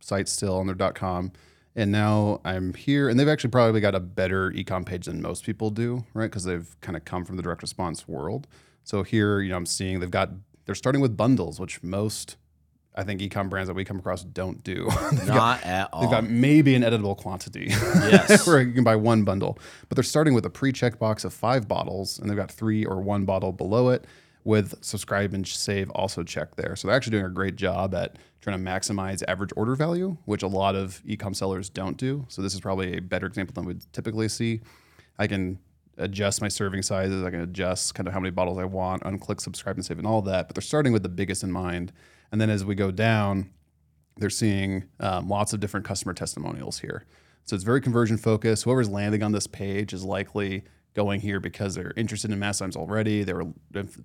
site 0.00 0.28
still 0.28 0.56
on 0.58 0.66
their 0.66 0.92
.com, 0.94 1.30
and 1.76 1.92
now 1.92 2.40
I'm 2.44 2.74
here, 2.74 3.08
and 3.08 3.18
they've 3.18 3.28
actually 3.28 3.50
probably 3.50 3.80
got 3.80 3.94
a 3.94 4.00
better 4.00 4.50
ecom 4.50 4.84
page 4.84 5.06
than 5.06 5.22
most 5.22 5.44
people 5.44 5.70
do, 5.70 6.04
right? 6.14 6.26
Because 6.26 6.44
they've 6.44 6.76
kind 6.80 6.96
of 6.96 7.04
come 7.04 7.24
from 7.24 7.36
the 7.36 7.42
direct 7.42 7.62
response 7.62 8.08
world. 8.08 8.46
So 8.84 9.02
here, 9.02 9.40
you 9.40 9.50
know, 9.50 9.56
I'm 9.56 9.66
seeing 9.66 10.00
they've 10.00 10.10
got 10.10 10.30
they're 10.66 10.74
starting 10.74 11.00
with 11.00 11.16
bundles, 11.16 11.60
which 11.60 11.82
most 11.82 12.36
I 12.94 13.04
think 13.04 13.20
ecom 13.20 13.48
brands 13.48 13.68
that 13.68 13.74
we 13.74 13.84
come 13.84 13.98
across 14.00 14.24
don't 14.24 14.62
do. 14.64 14.88
They've 15.12 15.26
got- 15.26 15.36
not 15.36 15.64
at 15.64 15.88
all 15.92 16.02
They've 16.02 16.10
got 16.10 16.28
maybe 16.28 16.74
an 16.74 16.82
editable 16.82 17.16
quantity. 17.16 17.66
Yes. 17.68 18.46
where 18.46 18.60
you 18.60 18.72
can 18.72 18.82
buy 18.82 18.96
one 18.96 19.22
bundle. 19.22 19.58
But 19.88 19.94
they're 19.94 20.02
starting 20.02 20.34
with 20.34 20.44
a 20.44 20.50
pre-check 20.50 20.98
box 20.98 21.24
of 21.24 21.32
five 21.32 21.68
bottles, 21.68 22.18
and 22.18 22.28
they've 22.28 22.36
got 22.36 22.50
three 22.50 22.84
or 22.84 23.00
one 23.00 23.24
bottle 23.24 23.52
below 23.52 23.90
it 23.90 24.04
with 24.44 24.74
subscribe 24.82 25.34
and 25.34 25.46
save 25.46 25.90
also 25.90 26.22
checked 26.22 26.56
there. 26.56 26.74
So 26.76 26.88
they're 26.88 26.96
actually 26.96 27.12
doing 27.12 27.26
a 27.26 27.30
great 27.30 27.56
job 27.56 27.94
at 27.94 28.16
trying 28.40 28.62
to 28.62 28.70
maximize 28.70 29.22
average 29.28 29.50
order 29.56 29.74
value, 29.74 30.16
which 30.24 30.42
a 30.42 30.46
lot 30.46 30.74
of 30.74 31.02
e-com 31.04 31.34
sellers 31.34 31.68
don't 31.68 31.96
do. 31.96 32.24
So 32.28 32.40
this 32.40 32.54
is 32.54 32.60
probably 32.60 32.96
a 32.96 33.00
better 33.02 33.26
example 33.26 33.52
than 33.52 33.66
we'd 33.66 33.84
typically 33.92 34.28
see. 34.28 34.60
I 35.18 35.26
can 35.26 35.58
adjust 35.98 36.40
my 36.40 36.48
serving 36.48 36.82
sizes. 36.82 37.22
I 37.22 37.30
can 37.30 37.40
adjust 37.40 37.94
kind 37.94 38.06
of 38.06 38.14
how 38.14 38.20
many 38.20 38.30
bottles 38.30 38.58
I 38.58 38.64
want, 38.64 39.02
unclick, 39.02 39.40
subscribe, 39.40 39.76
and 39.76 39.84
save, 39.84 39.98
and 39.98 40.06
all 40.06 40.22
that. 40.22 40.48
But 40.48 40.54
they're 40.54 40.62
starting 40.62 40.92
with 40.92 41.02
the 41.02 41.10
biggest 41.10 41.42
in 41.42 41.52
mind. 41.52 41.92
And 42.32 42.40
then 42.40 42.48
as 42.48 42.64
we 42.64 42.74
go 42.74 42.90
down, 42.90 43.50
they're 44.16 44.30
seeing 44.30 44.84
um, 45.00 45.28
lots 45.28 45.52
of 45.52 45.60
different 45.60 45.84
customer 45.84 46.14
testimonials 46.14 46.78
here. 46.78 47.04
So 47.44 47.54
it's 47.54 47.64
very 47.64 47.80
conversion 47.80 48.16
focused. 48.16 48.64
Whoever's 48.64 48.88
landing 48.88 49.22
on 49.22 49.32
this 49.32 49.46
page 49.46 49.92
is 49.92 50.04
likely 50.04 50.64
going 50.94 51.20
here 51.20 51.40
because 51.40 51.74
they're 51.74 51.92
interested 51.96 52.30
in 52.30 52.38
Mass 52.38 52.60
Zymes 52.60 52.76
already. 52.76 53.22
They 53.22 53.32
were, 53.32 53.46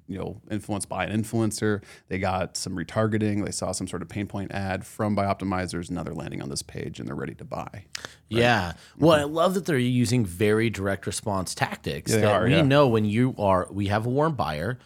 you 0.08 0.18
know, 0.18 0.42
influenced 0.52 0.88
by 0.88 1.06
an 1.06 1.24
influencer. 1.24 1.84
They 2.08 2.20
got 2.20 2.58
some 2.58 2.76
retargeting. 2.76 3.44
They 3.44 3.52
saw 3.52 3.72
some 3.72 3.88
sort 3.88 4.02
of 4.02 4.10
pain 4.10 4.28
point 4.28 4.52
ad 4.52 4.86
from 4.86 5.16
Bioptimizers. 5.16 5.90
Now 5.90 6.04
they're 6.04 6.14
landing 6.14 6.42
on 6.42 6.50
this 6.50 6.62
page 6.62 7.00
and 7.00 7.08
they're 7.08 7.16
ready 7.16 7.36
to 7.36 7.46
buy. 7.46 7.86
Yeah. 8.30 8.74
Well, 8.98 9.12
I 9.12 9.24
mm-hmm. 9.24 9.34
love 9.34 9.54
that 9.56 9.66
they're 9.66 9.78
using 9.78 10.26
very 10.26 10.70
direct 10.70 11.08
response 11.08 11.56
tactics 11.56 12.12
they 12.12 12.22
that 12.22 12.42
are, 12.42 12.46
we 12.46 12.52
yeah. 12.52 12.62
know 12.62 12.88
when 12.88 13.06
you 13.06 13.36
are, 13.38 13.68
we 13.72 13.88
have 13.88 14.06
a 14.06 14.10
warm 14.10 14.36
buyer. 14.36 14.78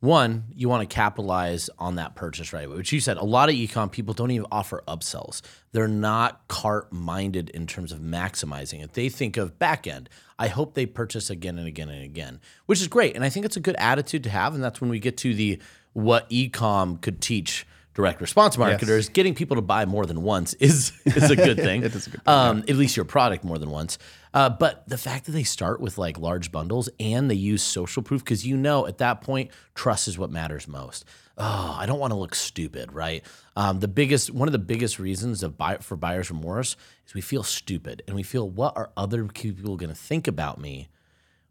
One, 0.00 0.44
you 0.54 0.68
want 0.68 0.88
to 0.88 0.94
capitalize 0.94 1.70
on 1.76 1.96
that 1.96 2.14
purchase 2.14 2.52
right 2.52 2.66
away, 2.66 2.76
which 2.76 2.92
you 2.92 3.00
said 3.00 3.16
a 3.16 3.24
lot 3.24 3.48
of 3.48 3.56
ecom 3.56 3.90
people 3.90 4.14
don't 4.14 4.30
even 4.30 4.46
offer 4.52 4.84
upsells. 4.86 5.42
They're 5.72 5.88
not 5.88 6.46
cart 6.46 6.92
minded 6.92 7.50
in 7.50 7.66
terms 7.66 7.90
of 7.90 7.98
maximizing 7.98 8.82
it. 8.82 8.92
They 8.92 9.08
think 9.08 9.36
of 9.36 9.58
back 9.58 9.88
end. 9.88 10.08
I 10.38 10.48
hope 10.48 10.74
they 10.74 10.86
purchase 10.86 11.30
again 11.30 11.58
and 11.58 11.66
again 11.66 11.88
and 11.88 12.04
again, 12.04 12.40
which 12.66 12.80
is 12.80 12.88
great. 12.88 13.16
And 13.16 13.24
I 13.24 13.28
think 13.28 13.44
it's 13.44 13.56
a 13.56 13.60
good 13.60 13.76
attitude 13.76 14.24
to 14.24 14.30
have. 14.30 14.54
And 14.54 14.62
that's 14.62 14.80
when 14.80 14.90
we 14.90 15.00
get 15.00 15.16
to 15.18 15.34
the 15.34 15.60
what 15.92 16.28
ecom 16.30 17.00
could 17.00 17.20
teach 17.20 17.66
direct 17.94 18.20
response 18.20 18.56
marketers. 18.56 19.08
Getting 19.08 19.34
people 19.34 19.56
to 19.56 19.62
buy 19.62 19.84
more 19.84 20.06
than 20.06 20.22
once 20.22 20.54
is 20.60 20.92
is 21.04 21.30
a 21.30 21.36
good 21.36 21.56
thing. 21.68 21.82
It 21.82 21.94
is 21.94 22.06
a 22.06 22.10
good 22.10 22.20
um, 22.26 22.58
At 22.68 22.76
least 22.76 22.96
your 22.96 23.04
product 23.04 23.42
more 23.42 23.58
than 23.58 23.70
once. 23.70 23.98
Uh, 24.32 24.48
but 24.48 24.88
the 24.88 24.98
fact 24.98 25.26
that 25.26 25.32
they 25.32 25.42
start 25.42 25.80
with 25.80 25.98
like 25.98 26.18
large 26.18 26.52
bundles 26.52 26.88
and 27.00 27.28
they 27.28 27.34
use 27.34 27.62
social 27.62 28.02
proof, 28.02 28.22
because 28.22 28.46
you 28.46 28.56
know 28.56 28.86
at 28.86 28.98
that 28.98 29.20
point, 29.22 29.50
trust 29.74 30.06
is 30.06 30.16
what 30.16 30.30
matters 30.30 30.68
most. 30.68 31.04
Oh, 31.40 31.76
I 31.78 31.86
don't 31.86 32.00
want 32.00 32.12
to 32.12 32.18
look 32.18 32.34
stupid, 32.34 32.92
right? 32.92 33.24
Um, 33.54 33.78
the 33.78 33.88
biggest, 33.88 34.32
one 34.32 34.48
of 34.48 34.52
the 34.52 34.58
biggest 34.58 34.98
reasons 34.98 35.44
of 35.44 35.56
buy, 35.56 35.76
for 35.76 35.96
buyer's 35.96 36.30
remorse 36.30 36.76
is 37.06 37.14
we 37.14 37.20
feel 37.20 37.44
stupid 37.44 38.02
and 38.06 38.16
we 38.16 38.24
feel, 38.24 38.48
what 38.48 38.76
are 38.76 38.90
other 38.96 39.24
people 39.26 39.76
going 39.76 39.88
to 39.88 39.94
think 39.94 40.26
about 40.26 40.60
me 40.60 40.88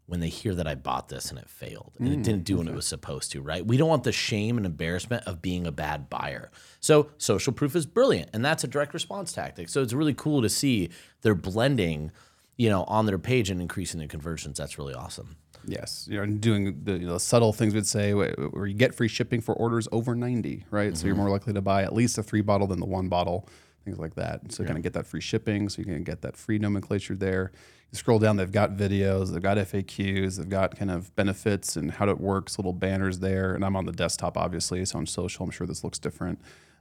when 0.04 0.20
they 0.20 0.28
hear 0.28 0.54
that 0.54 0.66
I 0.66 0.74
bought 0.74 1.08
this 1.08 1.30
and 1.30 1.38
it 1.38 1.50
failed 1.50 1.92
and 1.98 2.08
it 2.08 2.22
didn't 2.22 2.44
do 2.44 2.56
what 2.56 2.66
it 2.66 2.74
was 2.74 2.86
supposed 2.86 3.30
to, 3.32 3.42
right? 3.42 3.66
We 3.66 3.76
don't 3.76 3.90
want 3.90 4.04
the 4.04 4.12
shame 4.12 4.56
and 4.56 4.64
embarrassment 4.64 5.24
of 5.26 5.42
being 5.42 5.66
a 5.66 5.72
bad 5.72 6.08
buyer. 6.08 6.50
So 6.80 7.10
social 7.18 7.52
proof 7.52 7.76
is 7.76 7.84
brilliant 7.84 8.30
and 8.32 8.42
that's 8.42 8.64
a 8.64 8.68
direct 8.68 8.94
response 8.94 9.32
tactic. 9.32 9.68
So 9.68 9.82
it's 9.82 9.92
really 9.92 10.14
cool 10.14 10.40
to 10.40 10.48
see 10.48 10.88
they're 11.20 11.34
blending, 11.34 12.10
you 12.56 12.70
know, 12.70 12.84
on 12.84 13.04
their 13.04 13.18
page 13.18 13.50
and 13.50 13.60
increasing 13.60 13.98
their 13.98 14.08
conversions. 14.08 14.56
That's 14.56 14.78
really 14.78 14.94
awesome. 14.94 15.36
Yes, 15.66 16.06
you 16.10 16.18
know, 16.18 16.26
doing 16.26 16.80
the 16.84 16.92
you 16.98 17.06
know, 17.06 17.18
subtle 17.18 17.52
things 17.52 17.74
we'd 17.74 17.86
say 17.86 18.14
where 18.14 18.66
you 18.66 18.74
get 18.74 18.94
free 18.94 19.08
shipping 19.08 19.40
for 19.40 19.54
orders 19.54 19.88
over 19.92 20.14
90, 20.14 20.64
right? 20.70 20.96
So 20.96 21.06
you're 21.06 21.14
mm-hmm. 21.14 21.24
more 21.24 21.30
likely 21.30 21.52
to 21.52 21.60
buy 21.60 21.82
at 21.82 21.92
least 21.92 22.18
a 22.18 22.22
three 22.22 22.40
bottle 22.40 22.66
than 22.66 22.80
the 22.80 22.86
one 22.86 23.08
bottle, 23.08 23.48
things 23.84 23.98
like 23.98 24.14
that. 24.14 24.52
So 24.52 24.62
you 24.62 24.66
kind 24.66 24.78
of 24.78 24.82
get 24.82 24.92
that 24.94 25.06
free 25.06 25.20
shipping, 25.20 25.68
so 25.68 25.80
you 25.80 25.84
can 25.84 26.02
get 26.04 26.22
that 26.22 26.36
free 26.36 26.58
nomenclature 26.58 27.16
there. 27.16 27.52
You 27.90 27.96
scroll 27.96 28.18
down, 28.18 28.36
they've 28.36 28.52
got 28.52 28.76
videos, 28.76 29.32
they've 29.32 29.42
got 29.42 29.56
FAQs, 29.56 30.36
they've 30.36 30.48
got 30.48 30.76
kind 30.76 30.90
of 30.90 31.14
benefits 31.16 31.76
and 31.76 31.90
how 31.90 32.08
it 32.08 32.20
works, 32.20 32.58
little 32.58 32.74
banners 32.74 33.18
there. 33.20 33.54
And 33.54 33.64
I'm 33.64 33.76
on 33.76 33.86
the 33.86 33.92
desktop, 33.92 34.36
obviously, 34.36 34.84
so 34.84 34.98
on 34.98 35.06
social, 35.06 35.44
I'm 35.44 35.50
sure 35.50 35.66
this 35.66 35.82
looks 35.82 35.98
different, 35.98 36.38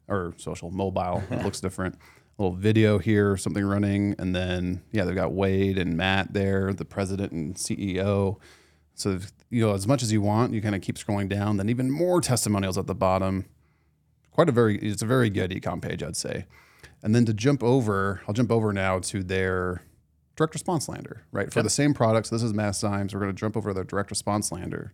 or 0.10 0.34
social, 0.36 0.69
mobile, 0.69 1.24
it 1.31 1.43
looks 1.46 1.62
different. 1.62 1.96
little 2.38 2.55
video 2.55 2.98
here, 2.98 3.38
something 3.38 3.65
running, 3.65 4.15
and 4.19 4.36
then 4.36 4.81
yeah, 4.91 5.05
they've 5.05 5.15
got 5.15 5.31
Wade 5.31 5.77
and 5.77 5.96
Matt 5.96 6.34
there, 6.34 6.74
the 6.74 6.86
president 6.86 7.31
and 7.31 7.55
CEO. 7.55 8.38
So 8.97 9.11
if- 9.11 9.31
you 9.49 9.61
know, 9.65 9.73
as 9.73 9.87
much 9.87 10.03
as 10.03 10.11
you 10.11 10.21
want, 10.21 10.53
you 10.53 10.61
kind 10.61 10.75
of 10.75 10.81
keep 10.81 10.97
scrolling 10.97 11.29
down. 11.29 11.57
Then 11.57 11.69
even 11.69 11.89
more 11.89 12.19
testimonials 12.19 12.77
at 12.77 12.87
the 12.87 12.95
bottom. 12.95 13.45
Quite 14.31 14.49
a 14.49 14.51
very, 14.51 14.77
it's 14.79 15.01
a 15.01 15.05
very 15.05 15.29
good 15.29 15.51
ecom 15.51 15.81
page, 15.81 16.03
I'd 16.03 16.17
say. 16.17 16.45
And 17.01 17.15
then 17.15 17.25
to 17.25 17.33
jump 17.33 17.63
over, 17.63 18.21
I'll 18.27 18.33
jump 18.33 18.51
over 18.51 18.73
now 18.73 18.99
to 18.99 19.23
their 19.23 19.83
direct 20.35 20.53
response 20.53 20.89
lander, 20.89 21.23
right? 21.31 21.51
For 21.53 21.61
the 21.63 21.69
same 21.69 21.93
products, 21.93 22.29
this 22.29 22.43
is 22.43 22.53
Mass 22.53 22.81
Zymes. 22.81 23.13
We're 23.13 23.21
going 23.21 23.31
to 23.31 23.39
jump 23.39 23.55
over 23.55 23.69
to 23.69 23.73
their 23.73 23.83
direct 23.83 24.09
response 24.09 24.51
lander, 24.51 24.93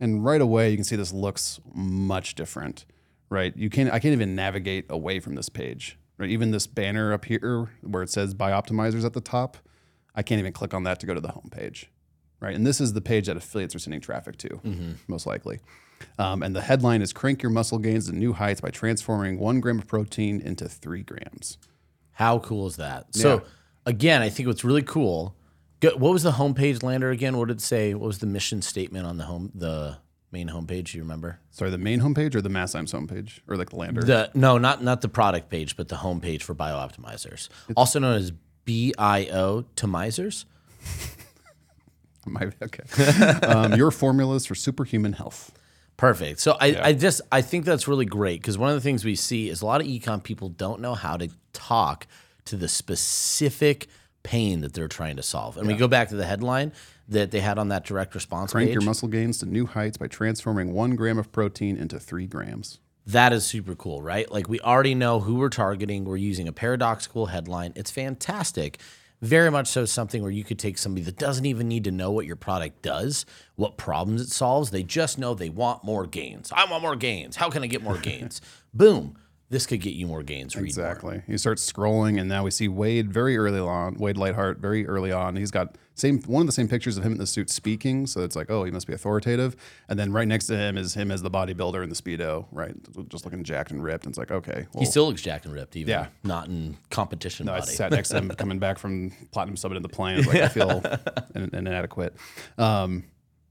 and 0.00 0.24
right 0.24 0.40
away 0.40 0.70
you 0.70 0.76
can 0.76 0.84
see 0.84 0.96
this 0.96 1.12
looks 1.12 1.60
much 1.74 2.34
different, 2.34 2.84
right? 3.30 3.56
You 3.56 3.70
can't, 3.70 3.90
I 3.90 3.98
can't 3.98 4.12
even 4.12 4.34
navigate 4.34 4.86
away 4.90 5.20
from 5.20 5.34
this 5.34 5.48
page, 5.48 5.98
right? 6.18 6.28
Even 6.28 6.50
this 6.50 6.66
banner 6.66 7.12
up 7.12 7.26
here 7.26 7.70
where 7.82 8.02
it 8.02 8.10
says 8.10 8.34
Bioptimizers 8.34 9.04
at 9.04 9.12
the 9.14 9.20
top, 9.20 9.56
I 10.14 10.22
can't 10.22 10.38
even 10.38 10.52
click 10.52 10.74
on 10.74 10.82
that 10.84 11.00
to 11.00 11.06
go 11.06 11.14
to 11.14 11.20
the 11.20 11.32
home 11.32 11.48
page 11.50 11.90
right? 12.46 12.54
And 12.54 12.66
this 12.66 12.80
is 12.80 12.92
the 12.92 13.00
page 13.00 13.26
that 13.26 13.36
affiliates 13.36 13.74
are 13.74 13.78
sending 13.78 14.00
traffic 14.00 14.36
to, 14.38 14.60
most 15.08 15.26
likely. 15.26 15.60
Um, 16.18 16.42
and 16.42 16.54
the 16.54 16.60
headline 16.62 17.02
is 17.02 17.12
"Crank 17.12 17.42
Your 17.42 17.50
Muscle 17.50 17.78
Gains 17.78 18.06
to 18.08 18.12
New 18.14 18.32
Heights 18.34 18.60
by 18.60 18.70
Transforming 18.70 19.38
One 19.38 19.60
Gram 19.60 19.78
of 19.78 19.86
Protein 19.86 20.40
into 20.40 20.68
Three 20.68 21.02
Grams." 21.02 21.58
How 22.12 22.38
cool 22.38 22.66
is 22.66 22.76
that? 22.76 23.14
So 23.14 23.42
again, 23.84 24.22
I 24.22 24.28
think 24.30 24.46
what's 24.46 24.64
really 24.64 24.82
cool. 24.82 25.34
What 25.82 26.00
was 26.12 26.22
the 26.22 26.32
homepage 26.32 26.82
lander 26.82 27.10
again? 27.10 27.36
What 27.36 27.48
did 27.48 27.58
it 27.58 27.60
say? 27.60 27.94
What 27.94 28.06
was 28.06 28.18
the 28.18 28.26
mission 28.26 28.62
statement 28.62 29.06
on 29.06 29.18
the 29.18 29.24
home 29.24 29.52
the 29.54 29.98
main 30.32 30.48
homepage? 30.48 30.92
Do 30.92 30.98
you 30.98 31.04
remember? 31.04 31.40
Sorry, 31.50 31.70
the 31.70 31.78
main 31.78 32.00
homepage 32.00 32.34
or 32.34 32.40
the 32.40 32.48
Mass 32.48 32.74
Zymes 32.74 32.92
homepage, 32.92 33.40
or 33.48 33.56
like 33.56 33.70
the 33.70 33.76
lander? 33.76 34.02
The 34.02 34.30
no, 34.34 34.58
not 34.58 34.82
not 34.82 35.00
the 35.00 35.08
product 35.08 35.50
page, 35.50 35.76
but 35.76 35.88
the 35.88 35.96
homepage 35.96 36.42
for 36.42 36.54
biooptimizers, 36.54 37.48
also 37.76 37.98
known 37.98 38.16
as 38.16 38.32
BIO 38.64 39.64
Tomizers. 39.76 40.44
My, 42.30 42.50
okay. 42.62 43.46
um, 43.46 43.74
your 43.74 43.90
formulas 43.90 44.46
for 44.46 44.54
superhuman 44.54 45.14
health. 45.14 45.52
Perfect. 45.96 46.40
So 46.40 46.56
I, 46.60 46.88
I 46.88 46.92
just 46.92 47.22
I 47.32 47.40
think 47.40 47.64
that's 47.64 47.88
really 47.88 48.04
great 48.04 48.40
because 48.42 48.58
one 48.58 48.68
of 48.68 48.74
the 48.74 48.82
things 48.82 49.04
we 49.04 49.14
see 49.14 49.48
is 49.48 49.62
a 49.62 49.66
lot 49.66 49.80
of 49.80 49.86
ecom 49.86 50.22
people 50.22 50.50
don't 50.50 50.80
know 50.80 50.94
how 50.94 51.16
to 51.16 51.30
talk 51.52 52.06
to 52.46 52.56
the 52.56 52.68
specific 52.68 53.86
pain 54.22 54.60
that 54.60 54.74
they're 54.74 54.88
trying 54.88 55.16
to 55.16 55.22
solve. 55.22 55.56
And 55.56 55.66
we 55.66 55.74
go 55.74 55.88
back 55.88 56.08
to 56.08 56.16
the 56.16 56.26
headline 56.26 56.72
that 57.08 57.30
they 57.30 57.40
had 57.40 57.58
on 57.58 57.68
that 57.68 57.84
direct 57.84 58.14
response 58.14 58.52
Crank 58.52 58.68
page. 58.68 58.74
your 58.74 58.82
muscle 58.82 59.08
gains 59.08 59.38
to 59.38 59.46
new 59.46 59.66
heights 59.66 59.96
by 59.96 60.08
transforming 60.08 60.72
one 60.72 60.96
gram 60.96 61.18
of 61.18 61.30
protein 61.32 61.76
into 61.76 61.98
three 62.00 62.26
grams. 62.26 62.80
That 63.06 63.32
is 63.32 63.46
super 63.46 63.76
cool, 63.76 64.02
right? 64.02 64.30
Like 64.30 64.48
we 64.48 64.58
already 64.60 64.96
know 64.96 65.20
who 65.20 65.36
we're 65.36 65.48
targeting. 65.48 66.04
We're 66.04 66.16
using 66.16 66.48
a 66.48 66.52
paradoxical 66.52 67.26
headline. 67.26 67.72
It's 67.76 67.90
fantastic. 67.90 68.80
Very 69.22 69.50
much 69.50 69.68
so 69.68 69.84
something 69.84 70.22
where 70.22 70.30
you 70.30 70.44
could 70.44 70.58
take 70.58 70.76
somebody 70.76 71.02
that 71.04 71.16
doesn't 71.16 71.46
even 71.46 71.68
need 71.68 71.84
to 71.84 71.90
know 71.90 72.10
what 72.10 72.26
your 72.26 72.36
product 72.36 72.82
does, 72.82 73.24
what 73.54 73.78
problems 73.78 74.20
it 74.20 74.28
solves. 74.28 74.70
They 74.70 74.82
just 74.82 75.18
know 75.18 75.34
they 75.34 75.48
want 75.48 75.84
more 75.84 76.06
gains. 76.06 76.52
I 76.54 76.70
want 76.70 76.82
more 76.82 76.96
gains. 76.96 77.36
How 77.36 77.48
can 77.48 77.62
I 77.62 77.66
get 77.66 77.82
more 77.82 77.96
gains? 77.98 78.40
Boom. 78.74 79.16
This 79.48 79.64
could 79.64 79.80
get 79.80 79.94
you 79.94 80.06
more 80.08 80.24
gains. 80.24 80.56
Read 80.56 80.62
more. 80.62 80.66
Exactly. 80.66 81.22
You 81.28 81.38
start 81.38 81.58
scrolling, 81.58 82.18
and 82.18 82.28
now 82.28 82.42
we 82.42 82.50
see 82.50 82.66
Wade 82.66 83.12
very 83.12 83.36
early 83.36 83.60
on. 83.60 83.94
Wade 83.94 84.16
Lightheart 84.16 84.58
very 84.58 84.86
early 84.88 85.12
on. 85.12 85.36
He's 85.36 85.52
got 85.52 85.76
same 85.94 86.20
one 86.22 86.40
of 86.42 86.46
the 86.46 86.52
same 86.52 86.66
pictures 86.68 86.98
of 86.98 87.04
him 87.04 87.12
in 87.12 87.18
the 87.18 87.26
suit 87.28 87.48
speaking. 87.48 88.06
So 88.08 88.22
it's 88.22 88.34
like, 88.34 88.50
oh, 88.50 88.64
he 88.64 88.70
must 88.72 88.86
be 88.88 88.92
authoritative. 88.92 89.54
And 89.88 89.98
then 89.98 90.12
right 90.12 90.26
next 90.26 90.46
to 90.48 90.56
him 90.56 90.76
is 90.76 90.94
him 90.94 91.10
as 91.12 91.22
the 91.22 91.30
bodybuilder 91.30 91.82
in 91.82 91.88
the 91.88 91.94
speedo, 91.94 92.46
right, 92.50 92.74
just 93.08 93.24
looking 93.24 93.44
jacked 93.44 93.70
and 93.70 93.82
ripped. 93.82 94.04
And 94.04 94.10
it's 94.10 94.18
like, 94.18 94.32
okay, 94.32 94.66
well, 94.72 94.80
He 94.80 94.84
still 94.84 95.06
looks 95.06 95.22
jacked 95.22 95.44
and 95.46 95.54
ripped, 95.54 95.76
even 95.76 95.90
Yeah. 95.92 96.06
not 96.24 96.48
in 96.48 96.76
competition 96.90 97.48
I 97.48 97.60
body. 97.60 97.70
sat 97.72 97.92
next 97.92 98.08
to 98.10 98.18
him 98.18 98.28
coming 98.36 98.58
back 98.58 98.78
from 98.78 99.12
Platinum 99.30 99.56
Summit 99.56 99.76
in 99.76 99.82
the 99.82 99.88
plane. 99.88 100.18
I 100.18 100.22
like, 100.26 100.42
I 100.42 100.48
feel 100.48 100.82
in- 101.36 101.54
inadequate. 101.54 102.14
Um, 102.58 103.04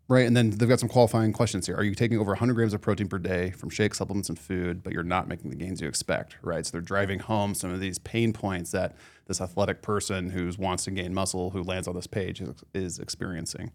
right. 0.07 0.25
And 0.25 0.35
then 0.35 0.51
they've 0.51 0.69
got 0.69 0.79
some 0.79 0.89
qualifying 0.89 1.33
questions 1.33 1.65
here. 1.65 1.75
Are 1.75 1.83
you 1.83 1.95
taking 1.95 2.19
over 2.19 2.31
100 2.31 2.53
grams 2.53 2.74
of 2.74 2.81
protein 2.81 3.07
per 3.07 3.17
day 3.17 3.51
from 3.51 3.69
shakes, 3.69 3.97
supplements, 3.97 4.29
and 4.29 4.38
food, 4.38 4.83
but 4.83 4.93
you're 4.93 5.03
not 5.03 5.27
making 5.27 5.50
the 5.50 5.55
gains 5.55 5.81
you 5.81 5.88
expect? 5.88 6.38
Right. 6.41 6.65
So 6.65 6.74
they're 6.74 6.81
driving 6.81 7.19
home 7.19 7.55
some 7.55 7.71
of 7.71 7.79
these 7.79 8.00
pain 8.00 8.33
points 8.33 8.71
that 8.71 8.95
this 9.27 9.41
athletic 9.41 9.81
person 9.81 10.29
who 10.29 10.51
wants 10.57 10.85
to 10.85 10.91
gain 10.91 11.13
muscle, 11.13 11.51
who 11.51 11.63
lands 11.63 11.88
on 11.88 11.95
this 11.95 12.07
page, 12.07 12.41
is, 12.41 12.63
is 12.74 13.00
experiencing. 13.00 13.71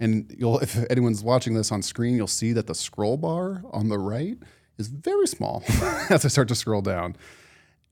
And 0.00 0.34
you'll, 0.36 0.58
if 0.58 0.76
anyone's 0.90 1.22
watching 1.22 1.54
this 1.54 1.70
on 1.70 1.82
screen, 1.82 2.16
you'll 2.16 2.26
see 2.26 2.52
that 2.52 2.66
the 2.66 2.74
scroll 2.74 3.16
bar 3.16 3.62
on 3.72 3.88
the 3.88 3.98
right 3.98 4.36
is 4.76 4.88
very 4.88 5.28
small 5.28 5.62
as 6.10 6.24
I 6.24 6.28
start 6.28 6.48
to 6.48 6.54
scroll 6.54 6.82
down 6.82 7.16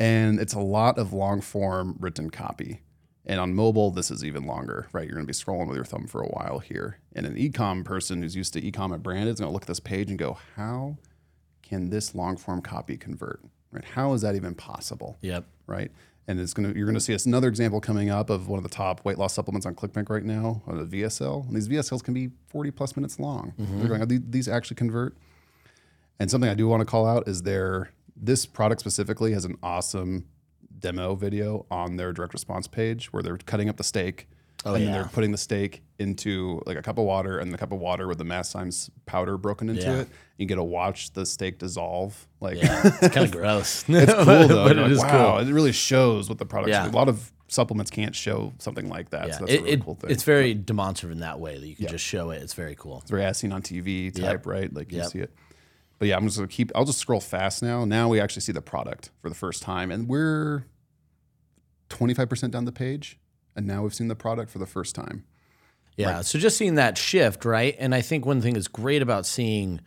and 0.02 0.40
it's 0.40 0.54
a 0.54 0.60
lot 0.60 0.98
of 0.98 1.12
long 1.12 1.40
form 1.40 1.96
written 2.00 2.28
copy. 2.28 2.80
And 3.24 3.38
on 3.38 3.54
mobile, 3.54 3.90
this 3.92 4.10
is 4.10 4.24
even 4.24 4.46
longer, 4.46 4.88
right? 4.92 5.04
You're 5.06 5.14
going 5.14 5.26
to 5.26 5.30
be 5.30 5.32
scrolling 5.32 5.68
with 5.68 5.76
your 5.76 5.84
thumb 5.84 6.06
for 6.08 6.22
a 6.22 6.26
while 6.28 6.58
here. 6.58 6.98
And 7.14 7.24
an 7.24 7.36
ecom 7.36 7.84
person 7.84 8.20
who's 8.22 8.34
used 8.34 8.52
to 8.54 8.60
ecom 8.60 8.92
at 8.92 9.02
branded 9.02 9.34
is 9.34 9.40
going 9.40 9.48
to 9.48 9.52
look 9.52 9.62
at 9.62 9.68
this 9.68 9.78
page 9.80 10.10
and 10.10 10.18
go, 10.18 10.38
"How 10.56 10.96
can 11.62 11.90
this 11.90 12.14
long 12.14 12.36
form 12.36 12.60
copy 12.62 12.96
convert? 12.96 13.40
Right? 13.70 13.84
How 13.84 14.12
is 14.14 14.22
that 14.22 14.34
even 14.34 14.54
possible? 14.56 15.18
Yep. 15.22 15.44
Right?" 15.66 15.92
And 16.28 16.38
it's 16.40 16.52
going 16.54 16.72
to 16.72 16.76
you're 16.76 16.86
going 16.86 16.94
to 16.94 17.00
see 17.00 17.14
us 17.14 17.26
another 17.26 17.48
example 17.48 17.80
coming 17.80 18.10
up 18.10 18.28
of 18.30 18.48
one 18.48 18.58
of 18.58 18.62
the 18.64 18.68
top 18.68 19.04
weight 19.04 19.18
loss 19.18 19.34
supplements 19.34 19.66
on 19.66 19.74
ClickBank 19.74 20.08
right 20.08 20.24
now, 20.24 20.62
on 20.66 20.78
a 20.80 20.84
VSL. 20.84 21.46
And 21.46 21.54
these 21.56 21.68
VSLs 21.68 22.02
can 22.02 22.14
be 22.14 22.30
40 22.48 22.70
plus 22.72 22.96
minutes 22.96 23.18
long. 23.20 23.52
Mm-hmm. 23.60 23.78
They're 23.78 23.88
going, 23.88 24.08
"These- 24.08 24.20
these 24.30 24.48
actually 24.48 24.76
convert. 24.76 25.16
And 26.18 26.30
something 26.30 26.50
I 26.50 26.54
do 26.54 26.66
want 26.68 26.80
to 26.80 26.84
call 26.86 27.06
out 27.06 27.26
is 27.28 27.42
their 27.42 27.90
this 28.16 28.46
product 28.46 28.80
specifically 28.80 29.32
has 29.32 29.44
an 29.44 29.56
awesome 29.62 30.26
demo 30.82 31.14
video 31.14 31.64
on 31.70 31.96
their 31.96 32.12
direct 32.12 32.34
response 32.34 32.66
page 32.68 33.12
where 33.12 33.22
they're 33.22 33.38
cutting 33.38 33.68
up 33.70 33.76
the 33.78 33.84
steak. 33.84 34.28
Oh, 34.64 34.74
and 34.74 34.84
then 34.84 34.92
they're 34.92 35.04
putting 35.06 35.32
the 35.32 35.38
steak 35.38 35.82
into 35.98 36.62
like 36.66 36.76
a 36.76 36.82
cup 36.82 36.96
of 36.96 37.04
water 37.04 37.38
and 37.38 37.52
the 37.52 37.58
cup 37.58 37.72
of 37.72 37.80
water 37.80 38.06
with 38.06 38.18
the 38.18 38.24
Mass 38.24 38.52
Zymes 38.52 38.90
powder 39.06 39.36
broken 39.36 39.68
into 39.68 39.82
Yeah. 39.82 39.96
it. 40.02 40.08
You 40.38 40.46
get 40.46 40.54
to 40.54 40.62
watch 40.62 41.12
the 41.14 41.26
steak 41.26 41.58
dissolve. 41.58 42.28
Like 42.40 42.62
Yeah, 42.62 42.80
it's 43.02 43.12
kind 43.14 43.26
of 43.26 43.32
gross. 43.32 43.84
it's 43.88 44.12
cool 44.24 44.24
though. 44.24 44.68
but 44.68 44.76
it 44.78 44.82
like, 44.82 44.90
is 44.92 44.98
wow, 45.00 45.38
cool. 45.38 45.48
it 45.48 45.52
really 45.52 45.72
shows 45.72 46.28
what 46.28 46.38
the 46.38 46.46
product. 46.46 46.70
Yeah. 46.70 46.86
A 46.88 46.90
lot 46.90 47.08
of 47.08 47.32
supplements 47.48 47.90
can't 47.90 48.14
show 48.14 48.52
something 48.58 48.88
like 48.88 49.10
that. 49.10 49.28
Yeah, 49.28 49.34
So 49.34 49.40
that's 49.40 49.52
it, 49.52 49.56
a 49.58 49.62
really 49.62 49.72
it- 49.74 49.84
cool 49.84 49.94
thing. 49.96 50.10
it's 50.10 50.22
very 50.22 50.54
demonstrative 50.54 51.10
in 51.10 51.20
that 51.22 51.40
way 51.40 51.58
that 51.58 51.66
you 51.66 51.74
can 51.74 51.88
just 51.88 52.04
show 52.04 52.30
it. 52.30 52.40
It's 52.40 52.54
very 52.54 52.76
cool. 52.76 52.98
It's 53.00 53.10
very 53.10 53.24
as 53.24 53.38
seen 53.38 53.50
on 53.50 53.62
TV 53.62 54.14
type, 54.14 54.46
right? 54.46 54.72
Like 54.72 54.92
you 54.92 54.98
Yep. 54.98 55.06
see 55.08 55.18
it. 55.18 55.32
But 55.98 56.06
yeah, 56.08 56.16
I'm 56.16 56.24
just 56.24 56.36
gonna 56.36 56.46
keep. 56.48 56.70
I'll 56.76 56.84
just 56.84 56.98
scroll 56.98 57.20
fast 57.20 57.62
now. 57.64 57.84
Now 57.84 58.08
we 58.08 58.20
actually 58.20 58.42
see 58.42 58.52
the 58.52 58.62
product 58.62 59.10
for 59.20 59.28
the 59.28 59.34
first 59.36 59.62
time, 59.62 59.90
and 59.92 60.08
we're 60.08 60.64
25 61.92 62.28
percent 62.28 62.52
down 62.52 62.64
the 62.64 62.72
page, 62.72 63.18
and 63.54 63.66
now 63.66 63.82
we've 63.82 63.94
seen 63.94 64.08
the 64.08 64.16
product 64.16 64.50
for 64.50 64.58
the 64.58 64.66
first 64.66 64.94
time. 64.94 65.24
Yeah. 65.96 66.22
So 66.22 66.38
just 66.38 66.56
seeing 66.56 66.76
that 66.76 66.96
shift, 66.96 67.44
right? 67.44 67.76
And 67.78 67.94
I 67.94 68.00
think 68.00 68.24
one 68.24 68.40
thing 68.40 68.54
that's 68.54 68.66
great 68.66 69.02
about 69.02 69.26
seeing, 69.26 69.80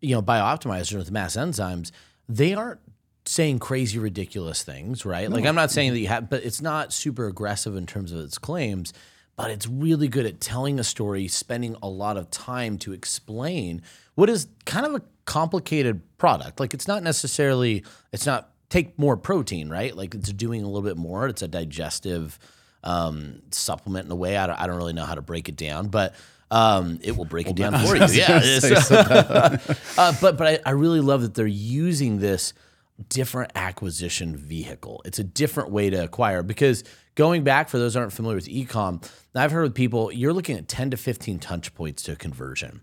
you 0.00 0.14
know, 0.14 0.20
biooptimizers 0.20 0.94
with 0.94 1.10
mass 1.10 1.36
enzymes, 1.36 1.90
they 2.28 2.52
aren't 2.52 2.80
saying 3.24 3.60
crazy, 3.60 3.98
ridiculous 3.98 4.62
things, 4.62 5.06
right? 5.06 5.30
Like 5.30 5.46
I'm 5.46 5.54
not 5.54 5.70
saying 5.70 5.88
mm-hmm. 5.88 5.94
that 5.94 6.00
you 6.00 6.08
have, 6.08 6.28
but 6.28 6.44
it's 6.44 6.60
not 6.60 6.92
super 6.92 7.26
aggressive 7.26 7.76
in 7.76 7.86
terms 7.86 8.12
of 8.12 8.20
its 8.20 8.36
claims. 8.36 8.92
But 9.36 9.50
it's 9.50 9.66
really 9.66 10.08
good 10.08 10.26
at 10.26 10.40
telling 10.40 10.78
a 10.78 10.84
story, 10.84 11.28
spending 11.28 11.76
a 11.82 11.88
lot 11.88 12.16
of 12.18 12.28
time 12.28 12.76
to 12.78 12.92
explain 12.92 13.82
what 14.16 14.28
is 14.28 14.48
kind 14.66 14.84
of 14.84 14.96
a 14.96 15.02
complicated 15.24 16.02
product. 16.18 16.60
Like 16.60 16.74
it's 16.74 16.88
not 16.88 17.02
necessarily, 17.02 17.84
it's 18.12 18.26
not 18.26 18.50
take 18.68 18.98
more 18.98 19.16
protein, 19.16 19.68
right? 19.68 19.96
Like 19.96 20.14
it's 20.14 20.32
doing 20.32 20.62
a 20.62 20.66
little 20.66 20.82
bit 20.82 20.96
more. 20.96 21.28
It's 21.28 21.42
a 21.42 21.48
digestive 21.48 22.38
um, 22.84 23.42
supplement 23.50 24.06
in 24.06 24.12
a 24.12 24.16
way. 24.16 24.36
I 24.36 24.46
don't, 24.46 24.60
I 24.60 24.66
don't 24.66 24.76
really 24.76 24.92
know 24.92 25.04
how 25.04 25.14
to 25.14 25.22
break 25.22 25.48
it 25.48 25.56
down, 25.56 25.88
but 25.88 26.14
um, 26.50 26.98
it 27.02 27.16
will 27.16 27.24
break 27.24 27.48
it 27.48 27.56
down 27.56 27.72
for 27.72 27.96
you. 27.96 28.06
Yeah. 28.06 28.40
uh, 29.98 30.14
but 30.20 30.36
but 30.36 30.46
I, 30.46 30.58
I 30.66 30.70
really 30.70 31.00
love 31.00 31.22
that 31.22 31.34
they're 31.34 31.46
using 31.46 32.18
this 32.18 32.52
different 33.08 33.52
acquisition 33.54 34.36
vehicle. 34.36 35.02
It's 35.04 35.18
a 35.18 35.24
different 35.24 35.70
way 35.70 35.90
to 35.90 36.02
acquire 36.02 36.42
because 36.42 36.84
going 37.14 37.44
back 37.44 37.68
for 37.68 37.78
those 37.78 37.94
who 37.94 38.00
aren't 38.00 38.12
familiar 38.12 38.36
with 38.36 38.48
ecom, 38.48 39.08
I've 39.34 39.52
heard 39.52 39.62
with 39.62 39.74
people 39.74 40.10
you're 40.10 40.32
looking 40.32 40.56
at 40.56 40.68
10 40.68 40.90
to 40.90 40.96
15 40.96 41.38
touch 41.38 41.74
points 41.74 42.02
to 42.04 42.16
conversion. 42.16 42.80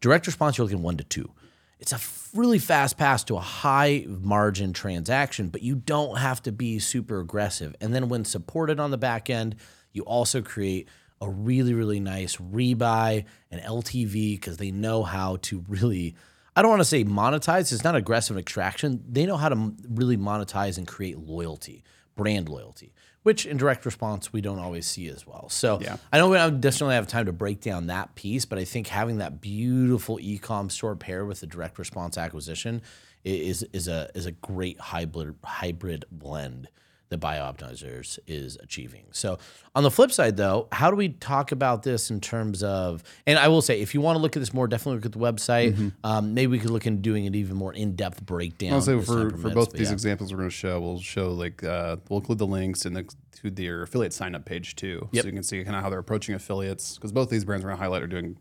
Direct 0.00 0.26
response, 0.26 0.58
you're 0.58 0.66
looking 0.66 0.82
one 0.82 0.98
to 0.98 1.04
two. 1.04 1.30
It's 1.78 1.92
a 1.92 2.00
really 2.36 2.58
fast 2.58 2.96
pass 2.96 3.22
to 3.24 3.36
a 3.36 3.40
high 3.40 4.06
margin 4.08 4.72
transaction, 4.72 5.48
but 5.48 5.62
you 5.62 5.74
don't 5.74 6.16
have 6.18 6.42
to 6.44 6.52
be 6.52 6.78
super 6.78 7.20
aggressive. 7.20 7.74
And 7.80 7.94
then 7.94 8.08
when 8.08 8.24
supported 8.24 8.80
on 8.80 8.90
the 8.90 8.98
back 8.98 9.28
end, 9.28 9.56
you 9.92 10.02
also 10.02 10.40
create 10.42 10.88
a 11.20 11.28
really, 11.28 11.74
really 11.74 12.00
nice 12.00 12.36
rebuy 12.36 13.24
and 13.50 13.60
LTV 13.60 14.34
because 14.34 14.56
they 14.56 14.70
know 14.70 15.02
how 15.02 15.36
to 15.42 15.64
really, 15.68 16.14
I 16.54 16.62
don't 16.62 16.70
want 16.70 16.80
to 16.80 16.86
say 16.86 17.04
monetize, 17.04 17.72
it's 17.72 17.84
not 17.84 17.96
aggressive 17.96 18.38
extraction. 18.38 19.02
They 19.08 19.26
know 19.26 19.36
how 19.36 19.48
to 19.48 19.74
really 19.88 20.16
monetize 20.16 20.78
and 20.78 20.86
create 20.86 21.18
loyalty, 21.18 21.84
brand 22.16 22.48
loyalty, 22.48 22.92
which 23.26 23.44
in 23.44 23.56
direct 23.56 23.84
response, 23.84 24.32
we 24.32 24.40
don't 24.40 24.60
always 24.60 24.86
see 24.86 25.08
as 25.08 25.26
well. 25.26 25.48
So 25.48 25.80
Yeah. 25.82 25.96
I 26.12 26.18
know 26.18 26.28
we 26.28 26.36
don't 26.36 26.60
necessarily 26.60 26.94
have 26.94 27.08
time 27.08 27.26
to 27.26 27.32
break 27.32 27.60
down 27.60 27.88
that 27.88 28.14
piece, 28.14 28.44
but 28.44 28.56
I 28.56 28.64
think 28.64 28.86
having 28.86 29.18
that 29.18 29.40
beautiful 29.40 30.20
e-com 30.20 30.70
store 30.70 30.94
paired 30.94 31.26
with 31.26 31.40
the 31.40 31.48
direct 31.48 31.76
response 31.76 32.16
acquisition 32.16 32.82
is 33.24 33.64
is 33.72 33.88
a 33.88 34.08
is 34.14 34.26
a 34.26 34.30
great 34.30 34.78
hybrid 34.78 35.34
hybrid 35.42 36.04
blend 36.12 36.68
that 37.08 37.20
BioOptimizers 37.20 38.18
is 38.26 38.56
achieving. 38.62 39.04
So 39.12 39.38
on 39.74 39.82
the 39.82 39.90
flip 39.90 40.10
side, 40.10 40.36
though, 40.36 40.66
how 40.72 40.90
do 40.90 40.96
we 40.96 41.10
talk 41.10 41.52
about 41.52 41.82
this 41.82 42.10
in 42.10 42.20
terms 42.20 42.62
of? 42.62 43.02
And 43.26 43.38
I 43.38 43.48
will 43.48 43.62
say, 43.62 43.80
if 43.80 43.94
you 43.94 44.00
want 44.00 44.16
to 44.16 44.22
look 44.22 44.36
at 44.36 44.40
this 44.40 44.52
more, 44.52 44.66
definitely 44.66 44.96
look 44.96 45.06
at 45.06 45.12
the 45.12 45.18
website. 45.18 45.92
Um, 46.02 46.34
maybe 46.34 46.48
we 46.48 46.58
could 46.58 46.70
look 46.70 46.86
into 46.86 47.00
doing 47.02 47.26
an 47.26 47.34
even 47.34 47.56
more 47.56 47.72
in 47.72 47.94
depth 47.94 48.24
breakdown. 48.24 48.72
I'll 48.72 48.80
say 48.80 49.00
for, 49.00 49.30
for 49.30 49.50
both 49.50 49.72
these 49.72 49.88
yeah. 49.88 49.92
examples 49.92 50.32
we're 50.32 50.38
going 50.38 50.50
to 50.50 50.54
show, 50.56 50.80
we'll 50.80 51.00
show 51.00 51.30
like 51.32 51.62
uh, 51.62 51.96
we'll 52.08 52.18
include 52.20 52.38
the 52.38 52.46
links 52.46 52.84
and 52.86 52.96
the, 52.96 53.08
to 53.42 53.50
their 53.50 53.82
affiliate 53.82 54.12
sign 54.12 54.34
up 54.34 54.44
page 54.44 54.74
too, 54.76 55.08
Yep. 55.12 55.22
so 55.22 55.26
you 55.28 55.34
can 55.34 55.42
see 55.42 55.62
kind 55.62 55.76
of 55.76 55.82
how 55.82 55.90
they're 55.90 55.98
approaching 55.98 56.34
affiliates 56.34 56.94
because 56.96 57.12
both 57.12 57.30
these 57.30 57.44
brands 57.44 57.64
we're 57.64 57.70
going 57.70 57.78
to 57.78 57.82
highlight 57.84 58.02
are 58.02 58.06
doing 58.08 58.36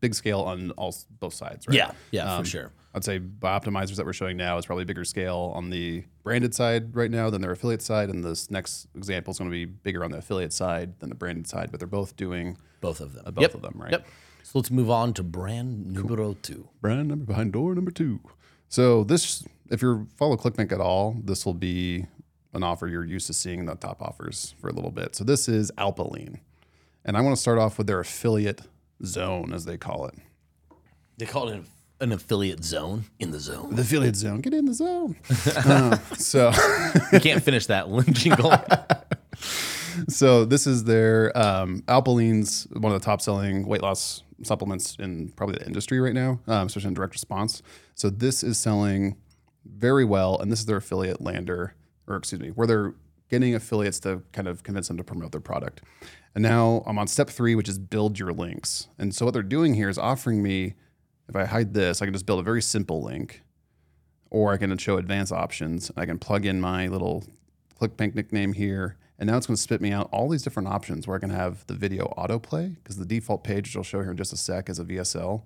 big 0.00 0.14
scale 0.14 0.40
on 0.40 0.70
all 0.72 0.94
both 1.20 1.34
sides, 1.34 1.68
right? 1.68 1.76
Yeah, 1.76 1.92
yeah, 2.10 2.34
Um, 2.34 2.44
for 2.44 2.50
sure. 2.50 2.72
I'd 2.94 3.04
say 3.04 3.20
Bioptimizers 3.20 3.96
that 3.96 4.06
we're 4.06 4.12
showing 4.12 4.36
now 4.36 4.58
is 4.58 4.66
probably 4.66 4.84
bigger 4.84 5.04
scale 5.04 5.52
on 5.54 5.70
the 5.70 6.04
branded 6.24 6.54
side 6.54 6.94
right 6.96 7.10
now 7.10 7.30
than 7.30 7.40
their 7.40 7.52
affiliate 7.52 7.82
side, 7.82 8.08
and 8.08 8.24
this 8.24 8.50
next 8.50 8.88
example 8.96 9.30
is 9.30 9.38
going 9.38 9.48
to 9.50 9.54
be 9.54 9.64
bigger 9.64 10.04
on 10.04 10.10
the 10.10 10.18
affiliate 10.18 10.52
side 10.52 10.98
than 10.98 11.08
the 11.08 11.14
branded 11.14 11.46
side, 11.46 11.70
but 11.70 11.78
they're 11.78 11.86
both 11.86 12.16
doing 12.16 12.56
Both 12.80 13.00
of 13.00 13.12
them. 13.14 13.24
both 13.32 13.42
Yep. 13.42 13.54
of 13.54 13.62
them, 13.62 13.74
right? 13.76 13.92
Yep. 13.92 14.06
So 14.42 14.58
let's 14.58 14.70
move 14.72 14.90
on 14.90 15.14
to 15.14 15.22
brand 15.22 15.86
numero 15.92 16.34
two. 16.42 16.68
brand 16.80 17.06
number 17.08 17.24
behind 17.24 17.52
door 17.52 17.74
number 17.76 17.92
two. 17.92 18.18
So 18.68 19.04
this, 19.04 19.44
if 19.70 19.82
you 19.82 20.08
follow 20.16 20.36
ClickBank 20.36 20.72
at 20.72 20.80
all, 20.80 21.16
this 21.22 21.46
will 21.46 21.54
be 21.54 22.06
an 22.52 22.64
offer 22.64 22.88
you're 22.88 23.04
used 23.04 23.28
to 23.28 23.32
seeing 23.32 23.60
in 23.60 23.66
the 23.66 23.76
top 23.76 24.02
offers 24.02 24.54
for 24.60 24.68
a 24.68 24.72
little 24.72 24.90
bit. 24.90 25.14
So 25.14 25.22
this 25.22 25.48
is 25.48 25.70
Alpilean, 25.78 26.40
and 27.04 27.16
I 27.16 27.20
want 27.20 27.36
to 27.36 27.40
start 27.40 27.58
off 27.58 27.78
with 27.78 27.86
their 27.86 28.00
affiliate 28.00 28.62
zone, 29.04 29.52
as 29.52 29.64
they 29.64 29.76
call 29.78 30.06
it. 30.06 30.14
They 31.18 31.26
call 31.26 31.48
it 31.48 31.54
an, 31.54 31.66
an 32.00 32.12
affiliate 32.12 32.64
zone 32.64 33.04
in 33.18 33.30
the 33.30 33.40
zone. 33.40 33.74
The 33.74 33.82
affiliate 33.82 34.16
zone, 34.16 34.40
get 34.40 34.54
in 34.54 34.64
the 34.64 34.74
zone. 34.74 35.16
Uh, 35.56 35.96
so, 36.16 36.52
You 37.12 37.20
can't 37.20 37.42
finish 37.42 37.66
that 37.66 37.88
jingle. 38.12 38.52
so 40.08 40.44
this 40.44 40.66
is 40.66 40.84
their 40.84 41.36
um, 41.36 41.82
Alpilean's 41.88 42.66
one 42.72 42.92
of 42.92 43.00
the 43.00 43.04
top 43.04 43.20
selling 43.20 43.66
weight 43.66 43.82
loss 43.82 44.22
supplements 44.42 44.96
in 44.98 45.28
probably 45.30 45.56
the 45.58 45.66
industry 45.66 46.00
right 46.00 46.14
now, 46.14 46.40
um, 46.46 46.66
especially 46.66 46.88
in 46.88 46.94
direct 46.94 47.14
response. 47.14 47.62
So 47.94 48.08
this 48.10 48.42
is 48.42 48.58
selling 48.58 49.16
very 49.66 50.04
well, 50.04 50.38
and 50.38 50.50
this 50.50 50.60
is 50.60 50.66
their 50.66 50.78
affiliate 50.78 51.20
lander, 51.20 51.74
or 52.06 52.16
excuse 52.16 52.40
me, 52.40 52.48
where 52.48 52.66
they're 52.66 52.94
getting 53.28 53.54
affiliates 53.54 54.00
to 54.00 54.22
kind 54.32 54.48
of 54.48 54.62
convince 54.62 54.88
them 54.88 54.96
to 54.96 55.04
promote 55.04 55.32
their 55.32 55.40
product. 55.40 55.82
And 56.34 56.42
now 56.42 56.82
I'm 56.86 56.98
on 56.98 57.06
step 57.06 57.28
three, 57.28 57.54
which 57.54 57.68
is 57.68 57.78
build 57.78 58.18
your 58.18 58.32
links. 58.32 58.88
And 58.98 59.14
so 59.14 59.24
what 59.24 59.34
they're 59.34 59.42
doing 59.42 59.74
here 59.74 59.88
is 59.88 59.98
offering 59.98 60.42
me, 60.42 60.74
if 61.30 61.36
I 61.36 61.44
hide 61.44 61.72
this, 61.72 62.02
I 62.02 62.06
can 62.06 62.12
just 62.12 62.26
build 62.26 62.40
a 62.40 62.42
very 62.42 62.60
simple 62.60 63.02
link, 63.02 63.42
or 64.30 64.52
I 64.52 64.56
can 64.56 64.76
show 64.78 64.96
advanced 64.96 65.32
options. 65.32 65.90
I 65.96 66.04
can 66.04 66.18
plug 66.18 66.44
in 66.44 66.60
my 66.60 66.88
little 66.88 67.24
ClickBank 67.80 68.16
nickname 68.16 68.52
here. 68.52 68.96
And 69.16 69.28
now 69.28 69.36
it's 69.36 69.46
going 69.46 69.54
to 69.54 69.62
spit 69.62 69.80
me 69.80 69.92
out 69.92 70.08
all 70.12 70.28
these 70.28 70.42
different 70.42 70.68
options 70.68 71.06
where 71.06 71.16
I 71.16 71.20
can 71.20 71.30
have 71.30 71.64
the 71.68 71.74
video 71.74 72.12
autoplay 72.18 72.74
because 72.74 72.96
the 72.96 73.04
default 73.04 73.44
page, 73.44 73.68
which 73.68 73.76
I'll 73.76 73.82
show 73.84 74.00
here 74.00 74.10
in 74.10 74.16
just 74.16 74.32
a 74.32 74.36
sec, 74.36 74.68
is 74.68 74.80
a 74.80 74.84
VSL. 74.84 75.42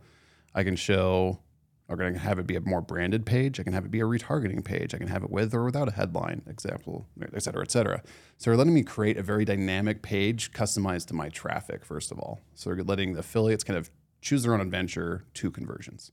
I 0.55 0.63
can 0.63 0.77
show, 0.77 1.41
or 1.89 2.01
I 2.01 2.13
can 2.13 2.15
have 2.15 2.39
it 2.39 2.47
be 2.47 2.57
a 2.57 2.61
more 2.61 2.81
branded 2.81 3.27
page. 3.27 3.61
I 3.61 3.63
can 3.63 3.75
have 3.75 3.85
it 3.85 3.91
be 3.91 4.01
a 4.01 4.05
retargeting 4.05 4.65
page. 4.65 4.95
I 4.95 4.99
can 4.99 5.09
have 5.09 5.23
it 5.23 5.31
with 5.31 5.53
or 5.53 5.65
without 5.65 5.89
a 5.89 5.93
headline, 5.93 6.43
example, 6.47 7.09
et 7.21 7.43
cetera, 7.43 7.63
et 7.63 7.71
cetera. 7.71 8.03
So 8.39 8.51
they're 8.51 8.57
letting 8.57 8.75
me 8.75 8.85
create 8.85 9.19
a 9.19 9.23
very 9.23 9.45
dynamic 9.45 10.01
page 10.01 10.53
customized 10.53 11.09
to 11.09 11.15
my 11.15 11.29
traffic, 11.29 11.85
first 11.85 12.11
of 12.11 12.19
all. 12.19 12.41
So 12.55 12.71
they're 12.71 12.85
letting 12.85 13.15
the 13.15 13.21
affiliates 13.21 13.65
kind 13.65 13.77
of 13.77 13.91
choose 14.25 14.43
their 14.43 14.55
own 14.55 14.61
adventure 14.61 15.25
to 15.35 15.51
conversions. 15.51 16.11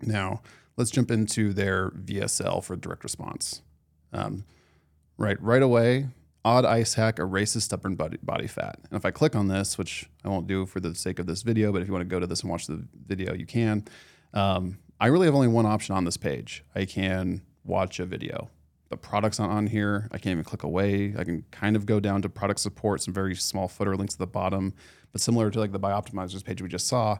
Now, 0.00 0.42
let's 0.76 0.90
jump 0.90 1.10
into 1.10 1.52
their 1.52 1.90
VSL 1.90 2.62
for 2.62 2.76
direct 2.76 3.02
response. 3.02 3.62
Um, 4.12 4.44
right, 5.16 5.40
right 5.42 5.62
away, 5.62 6.08
odd 6.44 6.64
ice 6.64 6.94
hack 6.94 7.18
erases 7.18 7.64
stubborn 7.64 7.96
body, 7.96 8.18
body 8.22 8.46
fat. 8.46 8.78
And 8.90 8.96
if 8.96 9.04
I 9.04 9.10
click 9.10 9.34
on 9.34 9.48
this, 9.48 9.78
which 9.78 10.08
I 10.24 10.28
won't 10.28 10.46
do 10.46 10.66
for 10.66 10.80
the 10.80 10.94
sake 10.94 11.18
of 11.18 11.26
this 11.26 11.42
video, 11.42 11.72
but 11.72 11.80
if 11.82 11.88
you 11.88 11.94
want 11.94 12.02
to 12.02 12.08
go 12.08 12.20
to 12.20 12.26
this 12.26 12.42
and 12.42 12.50
watch 12.50 12.66
the 12.66 12.86
video, 13.06 13.34
you 13.34 13.46
can. 13.46 13.84
Um, 14.34 14.78
I 15.00 15.06
really 15.06 15.26
have 15.26 15.34
only 15.34 15.48
one 15.48 15.66
option 15.66 15.94
on 15.94 16.04
this 16.04 16.16
page. 16.16 16.62
I 16.74 16.84
can 16.84 17.42
watch 17.64 17.98
a 17.98 18.04
video. 18.04 18.50
The 18.90 18.96
product's 18.96 19.38
not 19.38 19.50
on 19.50 19.66
here. 19.66 20.08
I 20.12 20.18
can't 20.18 20.32
even 20.32 20.44
click 20.44 20.62
away. 20.62 21.14
I 21.18 21.24
can 21.24 21.44
kind 21.50 21.76
of 21.76 21.84
go 21.84 22.00
down 22.00 22.22
to 22.22 22.28
product 22.28 22.60
support, 22.60 23.02
some 23.02 23.12
very 23.12 23.34
small 23.34 23.68
footer 23.68 23.96
links 23.96 24.14
at 24.14 24.18
the 24.18 24.26
bottom. 24.26 24.72
But 25.12 25.20
similar 25.20 25.50
to 25.50 25.60
like 25.60 25.72
the 25.72 25.80
Bioptimizers 25.80 26.42
page 26.44 26.62
we 26.62 26.68
just 26.68 26.86
saw, 26.86 27.18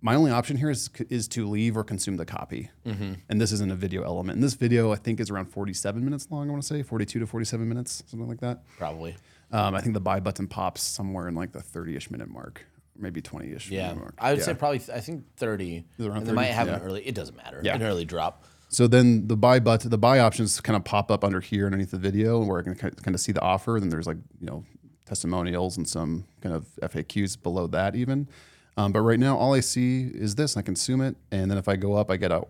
my 0.00 0.14
only 0.14 0.30
option 0.30 0.56
here 0.56 0.70
is 0.70 0.88
is 1.10 1.28
to 1.28 1.46
leave 1.48 1.76
or 1.76 1.84
consume 1.84 2.16
the 2.16 2.24
copy. 2.24 2.70
And 2.84 3.40
this 3.40 3.52
isn't 3.52 3.70
a 3.70 3.74
video 3.76 4.02
element. 4.04 4.36
And 4.36 4.42
this 4.42 4.54
video, 4.54 4.92
I 4.92 4.96
think, 4.96 5.20
is 5.20 5.30
around 5.30 5.46
47 5.46 6.04
minutes 6.04 6.28
long, 6.30 6.48
I 6.48 6.50
want 6.52 6.62
to 6.62 6.68
say, 6.68 6.82
42 6.82 7.18
to 7.20 7.26
47 7.26 7.68
minutes, 7.68 8.02
something 8.06 8.28
like 8.28 8.40
that. 8.40 8.62
Probably. 8.78 9.16
Um, 9.52 9.74
I 9.74 9.80
think 9.80 9.94
the 9.94 10.00
buy 10.00 10.20
button 10.20 10.46
pops 10.48 10.82
somewhere 10.82 11.28
in 11.28 11.34
like 11.34 11.52
the 11.52 11.60
30 11.62 11.96
ish 11.96 12.10
minute 12.10 12.28
mark, 12.28 12.64
maybe 12.96 13.20
20 13.20 13.52
ish 13.52 13.70
Yeah. 13.70 13.94
mark. 13.94 14.14
I 14.18 14.30
would 14.30 14.38
Yeah. 14.38 14.44
say 14.46 14.54
probably, 14.54 14.80
I 14.92 15.00
think 15.00 15.24
30. 15.36 15.84
it 15.98 16.06
around 16.06 16.26
they 16.26 16.32
might 16.32 16.52
30? 16.52 16.54
have 16.54 16.68
an 16.68 16.80
early, 16.82 17.06
it 17.06 17.14
doesn't 17.14 17.36
matter. 17.36 17.60
Yeah. 17.62 17.74
An 17.74 17.82
early 17.82 18.04
drop. 18.04 18.44
So 18.68 18.86
then 18.86 19.28
the 19.28 19.36
buy 19.36 19.60
button, 19.60 19.90
the 19.90 19.98
buy 19.98 20.18
options 20.18 20.60
kind 20.60 20.76
of 20.76 20.84
pop 20.84 21.10
up 21.10 21.24
under 21.24 21.40
here 21.40 21.66
underneath 21.66 21.92
the 21.92 21.98
video 21.98 22.42
where 22.42 22.58
I 22.58 22.62
can 22.62 22.74
kind 22.74 23.14
of 23.14 23.20
see 23.20 23.32
the 23.32 23.40
offer. 23.40 23.78
Then 23.78 23.90
there's 23.90 24.06
like, 24.06 24.18
you 24.40 24.46
know, 24.46 24.64
testimonials 25.04 25.76
and 25.76 25.88
some 25.88 26.24
kind 26.40 26.54
of 26.54 26.66
FAQs 26.82 27.40
below 27.40 27.66
that 27.68 27.94
even. 27.94 28.28
Um, 28.76 28.92
but 28.92 29.00
right 29.00 29.18
now, 29.18 29.38
all 29.38 29.54
I 29.54 29.60
see 29.60 30.10
is 30.12 30.34
this 30.34 30.54
and 30.54 30.62
I 30.62 30.64
consume 30.64 31.00
it. 31.00 31.16
And 31.30 31.50
then 31.50 31.58
if 31.58 31.68
I 31.68 31.76
go 31.76 31.94
up, 31.94 32.10
I 32.10 32.16
get 32.16 32.32
a 32.32 32.42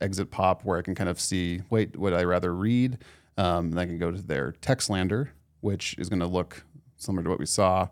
exit 0.00 0.30
pop 0.30 0.64
where 0.64 0.78
I 0.78 0.82
can 0.82 0.94
kind 0.94 1.08
of 1.08 1.20
see, 1.20 1.62
wait, 1.70 1.96
would 1.96 2.12
I 2.12 2.24
rather 2.24 2.54
read? 2.54 2.98
Um, 3.38 3.66
and 3.66 3.80
I 3.80 3.86
can 3.86 3.98
go 3.98 4.10
to 4.10 4.20
their 4.20 4.52
text 4.60 4.90
lander, 4.90 5.32
which 5.60 5.94
is 5.98 6.08
going 6.08 6.20
to 6.20 6.26
look 6.26 6.64
similar 6.96 7.22
to 7.22 7.30
what 7.30 7.38
we 7.38 7.46
saw. 7.46 7.88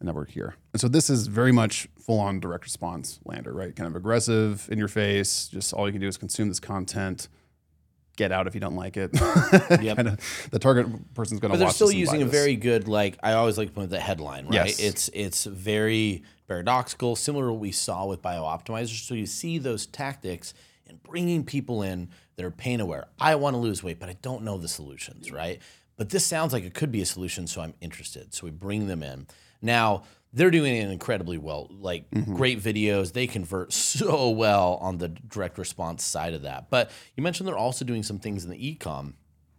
And 0.00 0.06
now 0.08 0.12
we're 0.14 0.24
here. 0.24 0.54
And 0.72 0.80
so 0.80 0.88
this 0.88 1.08
is 1.10 1.26
very 1.26 1.52
much 1.52 1.88
full 2.00 2.18
on 2.18 2.40
direct 2.40 2.64
response 2.64 3.20
lander, 3.24 3.52
right? 3.52 3.74
Kind 3.76 3.86
of 3.86 3.94
aggressive, 3.96 4.66
in 4.72 4.78
your 4.78 4.88
face. 4.88 5.48
Just 5.48 5.72
all 5.72 5.86
you 5.86 5.92
can 5.92 6.00
do 6.00 6.08
is 6.08 6.16
consume 6.16 6.48
this 6.48 6.58
content. 6.60 7.28
Get 8.16 8.32
out 8.32 8.46
if 8.46 8.54
you 8.54 8.60
don't 8.60 8.76
like 8.76 8.96
it. 8.96 9.10
Yep. 9.80 9.96
kind 9.96 10.08
of 10.08 10.48
the 10.50 10.58
target 10.58 11.14
person's 11.14 11.40
going 11.40 11.52
to 11.52 11.58
But 11.58 11.64
they're 11.64 11.72
still 11.72 11.86
this 11.88 11.96
and 11.96 12.06
buy 12.06 12.12
using 12.12 12.22
a 12.22 12.24
this. 12.26 12.34
very 12.34 12.56
good 12.56 12.88
like 12.88 13.18
I 13.22 13.32
always 13.34 13.56
like 13.56 13.68
to 13.68 13.74
point 13.74 13.90
the 13.90 14.00
headline, 14.00 14.46
right? 14.46 14.66
Yes. 14.66 14.80
It's 14.80 15.10
it's 15.14 15.44
very 15.44 16.24
paradoxical, 16.48 17.14
similar 17.14 17.46
to 17.46 17.52
what 17.52 17.60
we 17.60 17.72
saw 17.72 18.06
with 18.06 18.20
BioOptimizers. 18.22 19.06
So 19.06 19.14
you 19.14 19.26
see 19.26 19.58
those 19.58 19.86
tactics 19.86 20.52
and 20.86 21.02
bringing 21.02 21.44
people 21.44 21.82
in 21.82 22.08
that 22.36 22.44
are 22.44 22.50
pain 22.50 22.80
aware. 22.80 23.06
I 23.20 23.36
want 23.36 23.54
to 23.54 23.58
lose 23.58 23.82
weight, 23.82 24.00
but 24.00 24.08
I 24.08 24.16
don't 24.22 24.42
know 24.42 24.58
the 24.58 24.68
solutions, 24.68 25.30
right? 25.30 25.60
But 25.96 26.08
this 26.10 26.26
sounds 26.26 26.52
like 26.52 26.64
it 26.64 26.74
could 26.74 26.90
be 26.90 27.02
a 27.02 27.06
solution, 27.06 27.46
so 27.46 27.60
I'm 27.60 27.74
interested. 27.80 28.34
So 28.34 28.46
we 28.46 28.50
bring 28.50 28.86
them 28.86 29.02
in. 29.02 29.26
Now 29.62 30.04
they're 30.32 30.50
doing 30.50 30.76
it 30.76 30.90
incredibly 30.90 31.38
well, 31.38 31.68
like 31.70 32.10
mm-hmm. 32.10 32.36
great 32.36 32.60
videos. 32.60 33.12
They 33.12 33.26
convert 33.26 33.72
so 33.90 34.30
well 34.30 34.78
on 34.80 34.98
the 34.98 35.08
direct 35.08 35.58
response 35.58 36.04
side 36.04 36.34
of 36.34 36.42
that. 36.42 36.70
But 36.70 36.90
you 37.16 37.22
mentioned 37.22 37.48
they're 37.48 37.56
also 37.56 37.84
doing 37.84 38.02
some 38.02 38.18
things 38.18 38.44
in 38.44 38.50
the 38.50 38.68
e-com. 38.68 39.14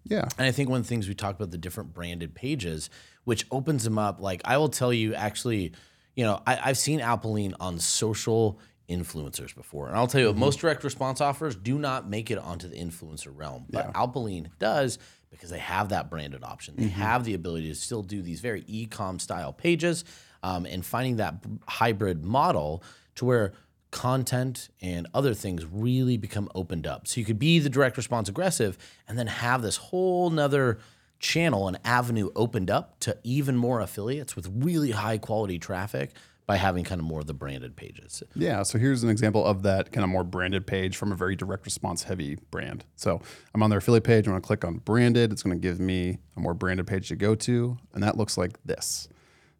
Yeah. 0.05 0.27
And 0.37 0.47
I 0.47 0.51
think 0.51 0.69
one 0.69 0.79
of 0.79 0.85
the 0.85 0.89
things 0.89 1.07
we 1.07 1.13
talked 1.13 1.39
about 1.39 1.51
the 1.51 1.57
different 1.57 1.93
branded 1.93 2.33
pages, 2.33 2.89
which 3.23 3.45
opens 3.51 3.83
them 3.83 3.99
up. 3.99 4.19
Like 4.19 4.41
I 4.45 4.57
will 4.57 4.69
tell 4.69 4.91
you, 4.93 5.13
actually, 5.13 5.73
you 6.15 6.23
know, 6.23 6.41
I, 6.47 6.59
I've 6.63 6.77
seen 6.77 6.99
Alpilean 6.99 7.53
on 7.59 7.79
social 7.79 8.59
influencers 8.89 9.55
before, 9.55 9.87
and 9.87 9.95
I'll 9.95 10.07
tell 10.07 10.21
you, 10.21 10.31
mm-hmm. 10.31 10.39
most 10.39 10.59
direct 10.59 10.83
response 10.83 11.21
offers 11.21 11.55
do 11.55 11.77
not 11.77 12.09
make 12.09 12.31
it 12.31 12.37
onto 12.37 12.67
the 12.67 12.75
influencer 12.75 13.31
realm, 13.33 13.65
but 13.69 13.93
Alpilean 13.93 14.49
does 14.59 14.97
because 15.31 15.49
they 15.49 15.59
have 15.59 15.89
that 15.89 16.09
branded 16.09 16.43
option. 16.43 16.75
They 16.77 16.87
have 16.87 17.23
the 17.23 17.33
ability 17.33 17.69
to 17.69 17.75
still 17.75 18.03
do 18.03 18.21
these 18.21 18.41
very 18.41 18.63
e-com 18.67 19.17
style 19.17 19.53
pages, 19.53 20.03
um, 20.43 20.65
and 20.65 20.85
finding 20.85 21.15
that 21.17 21.41
b- 21.41 21.49
hybrid 21.67 22.23
model 22.23 22.83
to 23.15 23.25
where 23.25 23.53
content 23.91 24.69
and 24.81 25.07
other 25.13 25.33
things 25.33 25.65
really 25.65 26.17
become 26.17 26.49
opened 26.55 26.87
up. 26.87 27.07
So 27.07 27.19
you 27.19 27.25
could 27.25 27.39
be 27.39 27.59
the 27.59 27.69
direct 27.69 27.97
response 27.97 28.29
aggressive 28.29 28.77
and 29.07 29.17
then 29.17 29.27
have 29.27 29.61
this 29.61 29.77
whole 29.77 30.29
nother 30.29 30.79
channel 31.19 31.67
and 31.67 31.79
avenue 31.85 32.29
opened 32.35 32.71
up 32.71 32.99
to 33.01 33.17
even 33.23 33.55
more 33.55 33.79
affiliates 33.79 34.35
with 34.35 34.49
really 34.53 34.91
high 34.91 35.17
quality 35.17 35.59
traffic 35.59 36.11
by 36.47 36.57
having 36.57 36.83
kind 36.83 36.99
of 36.99 37.05
more 37.05 37.21
of 37.21 37.27
the 37.27 37.33
branded 37.33 37.75
pages. 37.75 38.23
Yeah, 38.35 38.63
so 38.63 38.77
here's 38.77 39.03
an 39.03 39.09
example 39.09 39.45
of 39.45 39.63
that 39.63 39.91
kind 39.91 40.03
of 40.03 40.09
more 40.09 40.23
branded 40.23 40.67
page 40.67 40.97
from 40.97 41.11
a 41.11 41.15
very 41.15 41.35
direct 41.35 41.65
response 41.65 42.03
heavy 42.03 42.37
brand. 42.49 42.83
So 42.95 43.21
I'm 43.53 43.63
on 43.63 43.69
their 43.69 43.79
affiliate 43.79 44.03
page. 44.03 44.27
I'm 44.27 44.33
going 44.33 44.41
to 44.41 44.45
click 44.45 44.65
on 44.65 44.79
branded. 44.79 45.31
It's 45.31 45.43
going 45.43 45.55
to 45.55 45.61
give 45.61 45.79
me 45.79 46.17
a 46.35 46.39
more 46.39 46.53
branded 46.53 46.87
page 46.87 47.07
to 47.09 47.15
go 47.15 47.35
to, 47.35 47.77
and 47.93 48.03
that 48.03 48.17
looks 48.17 48.37
like 48.37 48.61
this. 48.65 49.07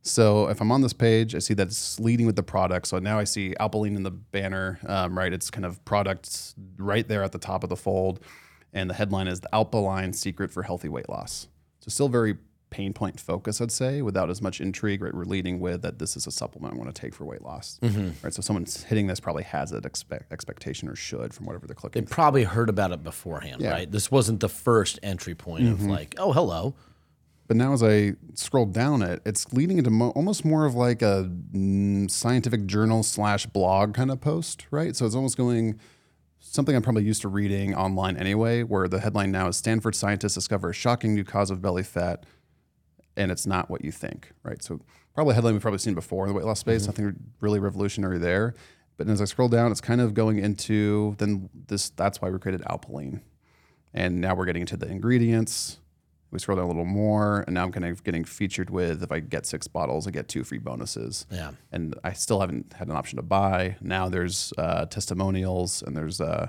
So 0.04 0.48
if 0.48 0.62
I'm 0.62 0.72
on 0.72 0.82
this 0.82 0.94
page, 0.94 1.36
I 1.36 1.40
see 1.40 1.54
that 1.54 1.68
it's 1.68 2.00
leading 2.00 2.26
with 2.26 2.36
the 2.36 2.44
product. 2.44 2.88
So 2.88 2.98
now 2.98 3.20
I 3.20 3.24
see 3.24 3.54
Alpilean 3.60 3.96
in 3.96 4.04
the 4.04 4.12
banner, 4.12 4.80
um, 4.88 5.16
right? 5.16 5.32
It's 5.32 5.52
kind 5.52 5.66
of 5.66 5.84
products 5.86 6.56
right 6.78 7.08
there 7.08 7.24
at 7.24 7.32
the 7.32 7.38
top 7.38 7.64
of 7.64 7.70
the 7.70 7.76
fold, 7.76 8.20
and 8.74 8.90
the 8.90 8.96
headline 8.96 9.28
is 9.28 9.42
the 9.42 9.50
Alpilean 9.54 10.16
secret 10.16 10.52
for 10.52 10.64
healthy 10.64 10.90
weight 10.90 11.08
loss. 11.08 11.48
So 11.82 11.90
still 11.90 12.10
very 12.10 12.38
pain 12.72 12.94
point 12.94 13.20
focus, 13.20 13.62
I'd 13.62 13.72
say, 13.72 14.02
without 14.02 14.32
as 14.32 14.42
much 14.42 14.60
intrigue. 14.60 15.04
Right, 15.04 15.14
we're 15.14 15.26
leading 15.26 15.60
with 15.60 15.84
that 15.84 16.00
this 16.00 16.18
is 16.18 16.26
a 16.26 16.32
supplement 16.32 16.74
I 16.74 16.78
want 16.78 16.94
to 16.94 17.00
take 17.00 17.14
for 17.14 17.26
weight 17.26 17.44
loss. 17.44 17.80
Right, 18.24 18.34
so 18.34 18.42
someone's 18.42 18.84
hitting 18.84 19.06
this 19.06 19.20
probably 19.20 19.44
has 19.44 19.70
that 19.70 19.86
expect, 19.86 20.32
expectation 20.34 20.88
or 20.90 20.96
should 20.96 21.34
from 21.34 21.46
whatever 21.46 21.68
they're 21.68 21.76
clicking. 21.76 22.04
They 22.04 22.10
probably 22.10 22.44
heard 22.46 22.70
about 22.70 22.92
it 22.92 23.04
beforehand, 23.04 23.62
Yeah. 23.62 23.72
right? 23.72 23.92
This 23.92 24.10
wasn't 24.10 24.40
the 24.40 24.50
first 24.50 24.98
entry 25.04 25.36
point 25.36 25.68
of 25.68 25.84
like, 25.86 26.16
oh, 26.18 26.32
hello. 26.32 26.74
But 27.48 27.58
now, 27.58 27.74
as 27.74 27.84
I 27.84 28.14
scroll 28.36 28.66
down 28.66 29.02
it, 29.02 29.22
it's 29.26 29.52
leading 29.52 29.78
into 29.78 29.90
mo- 29.90 30.12
almost 30.12 30.46
more 30.46 30.66
of 30.66 30.74
like 30.74 31.02
a 31.02 31.30
mm, 31.54 32.10
scientific 32.10 32.66
journal 32.66 33.04
slash 33.04 33.46
blog 33.46 33.94
kind 33.94 34.10
of 34.10 34.22
post, 34.22 34.66
right? 34.72 34.96
So 34.96 35.06
it's 35.06 35.16
almost 35.16 35.36
going 35.36 35.78
something 36.40 36.74
I'm 36.74 36.82
probably 36.82 37.04
used 37.04 37.22
to 37.24 37.28
reading 37.28 37.76
online 37.76 38.16
anyway, 38.16 38.64
where 38.64 38.88
the 38.88 39.02
headline 39.02 39.32
now 39.32 39.50
is 39.50 39.58
Stanford 39.58 39.96
scientists 39.96 40.34
discover 40.36 40.70
a 40.70 40.74
shocking 40.74 41.14
new 41.14 41.26
cause 41.26 41.52
of 41.52 41.62
belly 41.62 41.84
fat, 41.84 42.26
and 43.22 43.32
it's 43.32 43.46
not 43.46 43.70
what 43.70 43.86
you 43.86 43.92
think, 43.92 44.32
right? 44.44 44.62
So 44.64 44.80
probably 45.14 45.32
a 45.32 45.36
headline 45.36 45.54
we've 45.54 45.62
probably 45.62 45.78
seen 45.80 45.94
before 45.94 46.26
in 46.26 46.30
the 46.30 46.34
weight 46.38 46.46
loss 46.46 46.60
space, 46.60 46.88
nothing 46.88 47.16
really 47.40 47.60
revolutionary 47.60 48.18
there. 48.18 48.56
But 48.98 49.08
as 49.10 49.22
I 49.22 49.26
scroll 49.26 49.48
down, 49.48 49.72
it's 49.72 49.82
kind 49.82 50.02
of 50.02 50.14
going 50.14 50.40
into 50.40 51.16
then 51.18 51.50
this. 51.68 51.90
That's 51.92 52.22
why 52.22 52.30
we 52.30 52.40
created 52.40 52.62
Alpilean, 52.66 53.22
and 53.94 54.22
now 54.22 54.36
we're 54.36 54.46
getting 54.46 54.62
into 54.62 54.78
the 54.78 54.88
ingredients. 54.88 55.78
We 56.32 56.40
scroll 56.40 56.56
down 56.58 56.66
a 56.66 56.68
little 56.68 56.86
more, 56.86 57.44
and 57.46 57.54
now 57.56 57.64
I'm 57.64 57.72
kind 57.72 57.86
of 57.86 58.04
getting 58.04 58.24
featured 58.24 58.70
with 58.70 59.04
if 59.04 59.12
I 59.12 59.20
get 59.20 59.46
six 59.46 59.68
bottles, 59.68 60.08
I 60.08 60.12
get 60.12 60.28
two 60.28 60.44
free 60.44 60.60
bonuses. 60.60 61.26
Yeah. 61.30 61.52
And 61.72 61.96
I 62.04 62.14
still 62.14 62.40
haven't 62.40 62.74
had 62.74 62.88
an 62.88 62.96
option 62.96 63.18
to 63.18 63.24
buy. 63.24 63.76
Now 63.82 64.08
there's 64.08 64.54
uh, 64.58 64.86
testimonials 64.86 65.82
and 65.82 65.96
there's 65.98 66.22
uh, 66.22 66.48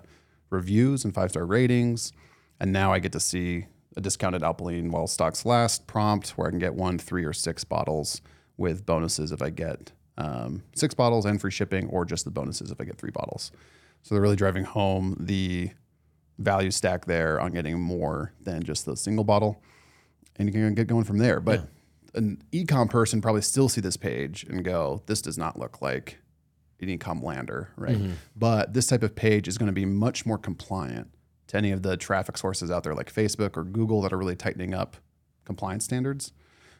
reviews 0.50 1.04
and 1.04 1.12
five 1.12 1.30
star 1.30 1.44
ratings. 1.44 2.12
And 2.61 2.72
now 2.72 2.92
I 2.92 3.00
get 3.00 3.11
to 3.12 3.20
see 3.20 3.66
a 3.96 4.00
discounted 4.00 4.42
Alpilean 4.42 4.90
while 4.90 5.07
stocks 5.07 5.44
last 5.44 5.87
prompt 5.87 6.31
where 6.31 6.48
I 6.48 6.50
can 6.50 6.59
get 6.59 6.74
one, 6.74 6.98
three, 6.98 7.24
or 7.24 7.33
six 7.33 7.64
bottles 7.64 8.20
with 8.57 8.87
bonuses 8.87 9.33
if 9.33 9.42
I 9.42 9.50
get 9.50 9.92
um, 10.18 10.62
six 10.74 10.94
bottles 10.94 11.24
and 11.24 11.40
free 11.40 11.50
shipping, 11.50 11.88
or 11.88 12.05
just 12.05 12.24
the 12.24 12.31
bonuses 12.31 12.70
if 12.70 12.81
I 12.81 12.85
get 12.85 12.98
three 12.98 13.11
bottles. 13.11 13.50
So 14.02 14.14
they're 14.14 14.22
really 14.22 14.37
driving 14.37 14.64
home 14.64 15.16
the 15.18 15.70
value 16.38 16.70
stack 16.70 17.05
there 17.07 17.40
on 17.40 17.52
getting 17.52 17.81
more 17.81 18.33
than 18.42 18.62
just 18.62 18.85
the 18.85 18.96
single 18.96 19.24
bottle. 19.24 19.62
And 20.37 20.48
you 20.48 20.52
can 20.52 20.74
get 20.74 20.87
going 20.87 21.05
from 21.05 21.18
there. 21.18 21.40
But 21.40 21.61
an 22.14 22.42
ecom 22.52 22.90
person 22.90 23.20
probably 23.20 23.42
still 23.42 23.68
see 23.68 23.81
this 23.81 23.96
page 23.96 24.44
and 24.44 24.64
go, 24.64 25.02
this 25.07 25.22
does 25.22 25.38
not 25.38 25.59
look 25.59 25.81
like 25.81 26.18
an 26.81 26.88
ecom 26.88 27.22
lander, 27.22 27.70
right? 27.76 27.96
But 28.37 28.74
this 28.74 28.87
type 28.87 29.02
of 29.02 29.14
page 29.14 29.48
is 29.48 29.57
going 29.57 29.68
to 29.68 29.72
be 29.72 29.85
much 29.85 30.26
more 30.26 30.38
compliant 30.38 31.09
to 31.52 31.58
any 31.58 31.70
of 31.70 31.82
the 31.82 31.96
traffic 31.96 32.36
sources 32.36 32.70
out 32.70 32.82
there 32.82 32.94
like 32.94 33.12
Facebook 33.12 33.56
or 33.56 33.62
Google 33.62 34.00
that 34.02 34.12
are 34.12 34.18
really 34.18 34.34
tightening 34.34 34.74
up 34.74 34.96
compliance 35.44 35.84
standards. 35.84 36.32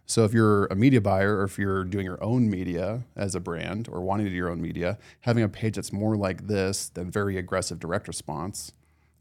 So 0.06 0.24
if 0.24 0.32
you're 0.32 0.66
a 0.66 0.74
media 0.74 1.00
buyer 1.00 1.37
or 1.37 1.44
if 1.44 1.58
you're 1.58 1.85
doing 1.85 2.04
your 2.04 2.22
own 2.24 2.50
media 2.50 3.04
as 3.14 3.35
a 3.35 3.40
brand 3.40 3.88
or 3.92 4.00
wanting 4.00 4.26
to 4.26 4.30
do 4.30 4.37
your 4.37 4.48
own 4.48 4.61
media, 4.61 4.98
having 5.20 5.44
a 5.44 5.48
page 5.48 5.76
that's 5.76 5.92
more 5.92 6.16
like 6.16 6.48
this 6.48 6.88
than 6.88 7.11
very 7.11 7.37
aggressive 7.37 7.78
direct 7.78 8.08
response 8.08 8.72